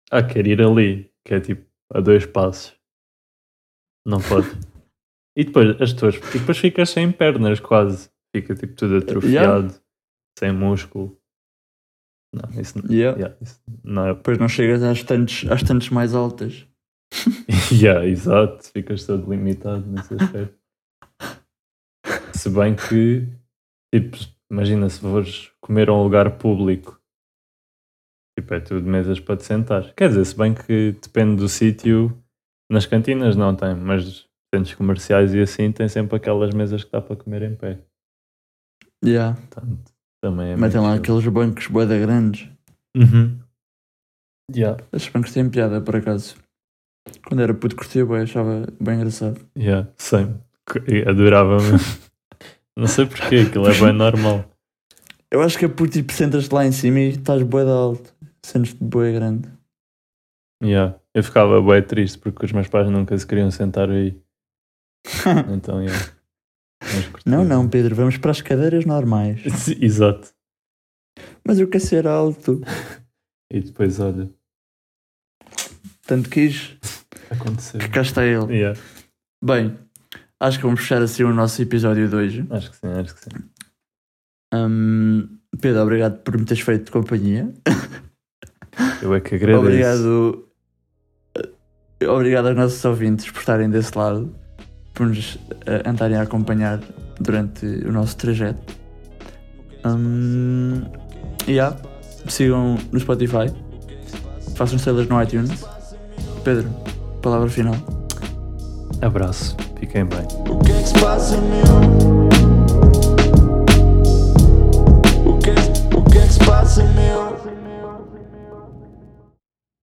Ah, 0.10 0.24
quero 0.24 0.48
ir 0.48 0.62
ali, 0.62 1.12
que 1.26 1.34
é 1.34 1.42
tipo 1.42 1.70
a 1.94 2.00
dois 2.00 2.26
passos. 2.26 2.74
Não 4.06 4.20
pode. 4.22 4.48
e 5.36 5.44
depois 5.44 5.82
as 5.82 5.92
tuas. 5.94 6.16
E 6.16 6.40
depois 6.40 6.58
ficas 6.58 6.90
sem 6.90 7.12
pernas 7.12 7.60
quase. 7.60 8.10
Fica 8.34 8.56
tipo 8.56 8.74
tudo 8.76 8.98
atrofiado, 8.98 9.76
sem 10.40 10.54
músculo. 10.54 11.21
Não, 12.34 12.62
isso 12.62 12.82
não. 12.82 12.90
Yeah. 12.90 13.18
Yeah, 13.18 13.38
isso 13.42 13.62
não 13.84 14.08
é. 14.08 14.14
Depois 14.14 14.38
não 14.38 14.48
chegas 14.48 14.82
às 14.84 15.04
tantos, 15.04 15.46
às 15.50 15.64
tantos 15.64 15.90
mais 15.90 16.16
altas. 16.16 16.66
yeah, 17.72 18.06
exato, 18.06 18.64
ficas 18.72 19.06
todo 19.06 19.30
limitado 19.30 19.86
nesse 19.86 20.14
aspecto. 20.14 20.58
Se 22.34 22.50
bem 22.50 22.76
que, 22.76 23.28
tipo, 23.94 24.18
imagina 24.50 24.90
se 24.90 25.00
fores 25.00 25.52
comer 25.60 25.90
a 25.90 25.94
um 25.94 26.04
lugar 26.04 26.38
público, 26.38 27.00
tipo, 28.40 28.54
é 28.54 28.60
tudo 28.60 28.88
mesas 28.88 29.20
para 29.20 29.38
te 29.38 29.46
sentar. 29.46 29.94
Quer 29.94 30.10
dizer, 30.10 30.26
se 30.26 30.38
bem 30.38 30.54
que 30.54 30.94
depende 31.02 31.36
do 31.36 31.50
sítio, 31.50 32.18
nas 32.72 32.86
cantinas 32.86 33.36
não 33.36 33.56
tem, 33.56 33.76
mas 33.76 34.26
centros 34.54 34.74
comerciais 34.76 35.34
e 35.34 35.42
assim 35.42 35.72
tem 35.72 35.88
sempre 35.88 36.16
aquelas 36.16 36.54
mesas 36.54 36.84
que 36.84 36.92
dá 36.92 37.02
para 37.02 37.16
comer 37.16 37.44
em 37.44 37.56
pé. 37.56 37.80
Yeah. 39.04 39.36
Portanto, 39.36 39.91
também 40.22 40.52
é 40.52 40.56
Metem 40.58 40.80
lá 40.82 40.90
muito 40.90 41.06
chill. 41.06 41.18
aqueles 41.18 41.34
bancos 41.34 41.68
boeda 41.68 41.98
grandes. 41.98 42.48
Uhum. 42.96 43.40
Yeah, 44.56 44.82
Esses 44.92 45.10
bancos 45.10 45.32
têm 45.34 45.50
piada, 45.50 45.80
por 45.82 45.96
acaso. 45.96 46.36
Quando 47.26 47.42
era 47.42 47.54
puto 47.54 47.76
curtia 47.76 48.06
bem, 48.06 48.22
achava 48.22 48.68
bem 48.80 48.96
engraçado. 48.96 49.40
yeah, 49.58 49.88
sempre. 49.98 50.40
Que- 50.70 51.08
Adorava 51.08 51.58
mesmo. 51.58 51.78
Não 52.78 52.88
sei 52.88 53.06
porquê, 53.06 53.38
aquilo 53.48 53.68
é 53.68 53.80
bem 53.80 53.94
normal. 53.94 54.46
Eu 55.30 55.42
acho 55.42 55.58
que 55.58 55.66
é 55.66 55.68
por 55.68 55.88
tipo, 55.90 56.12
sentas-te 56.14 56.54
lá 56.54 56.66
em 56.66 56.72
cima 56.72 57.00
e 57.00 57.10
estás 57.10 57.42
boeda 57.44 57.72
alto. 57.72 58.14
Sentes-te 58.46 58.84
boeda 58.84 59.18
grande. 59.20 59.50
Yeah. 60.64 60.98
Eu 61.14 61.24
ficava 61.24 61.62
bem 61.62 61.82
triste 61.84 62.18
porque 62.20 62.46
os 62.46 62.52
meus 62.52 62.68
pais 62.68 62.90
nunca 62.90 63.18
se 63.18 63.26
queriam 63.26 63.50
sentar 63.52 63.90
aí. 63.90 64.16
Então, 65.54 65.82
yeah. 65.82 66.12
Não, 67.26 67.44
não, 67.46 67.68
Pedro, 67.70 67.96
vamos 67.96 68.18
para 68.18 68.32
as 68.32 68.42
cadeiras 68.42 68.86
normais. 68.86 69.42
Exato. 69.80 70.30
Mas 71.46 71.60
eu 71.60 71.68
quero 71.68 71.84
ser 71.84 72.08
alto. 72.08 72.62
E 73.52 73.60
depois, 73.62 74.00
olha, 74.00 74.30
Tanto 76.08 76.30
quis 76.30 76.78
aconteceu. 77.30 77.80
que 77.80 77.90
cá 77.90 78.02
está 78.02 78.26
ele. 78.26 78.54
Yeah. 78.58 78.80
Bem, 79.44 79.78
acho 80.40 80.58
que 80.58 80.64
vamos 80.66 80.80
fechar 80.82 81.02
assim 81.02 81.24
o 81.24 81.34
nosso 81.34 81.62
episódio 81.62 82.08
de 82.10 82.16
hoje. 82.16 82.48
Acho 82.50 82.72
que 82.72 82.78
sim, 82.78 82.88
acho 82.88 83.16
que 83.16 83.22
sim. 83.24 83.30
Hum, 84.54 85.38
Pedro, 85.62 85.82
obrigado 85.84 86.20
por 86.24 86.38
me 86.38 86.46
teres 86.46 86.64
feito 86.64 86.92
companhia. 86.92 87.54
Eu 89.02 89.14
é 89.14 89.20
que 89.22 89.36
agradeço. 89.36 89.60
Obrigado. 89.60 90.50
eh, 92.02 92.08
Obrigado 92.08 92.48
aos 92.48 92.56
nossos 92.58 92.84
ouvintes 92.86 93.30
por 93.30 93.40
estarem 93.40 93.70
desse 93.70 93.98
lado, 93.98 94.34
por 94.94 95.08
nos 95.08 95.38
eh, 95.66 95.84
andarem 95.86 96.18
a 96.18 96.24
acompanhar 96.24 96.80
durante 97.20 97.66
o 97.66 97.92
nosso 97.92 98.18
trajeto. 98.18 98.62
Hum, 99.86 100.84
e 101.48 101.54
yeah, 101.54 101.76
sigam 102.28 102.78
no 102.92 103.00
Spotify, 103.00 103.52
façam 104.56 104.78
estrelas 104.78 105.08
no 105.08 105.22
iTunes. 105.22 105.66
Pedro, 106.44 106.70
palavra 107.22 107.50
final. 107.50 107.76
Abraço. 109.02 109.56
Fiquem 109.80 110.06
bem. 110.06 110.28
O 110.50 110.60
que 110.60 110.72
é 110.72 110.82
que 110.82 110.88
se 110.88 111.00
passa, 111.00 111.38
meu? 111.38 112.11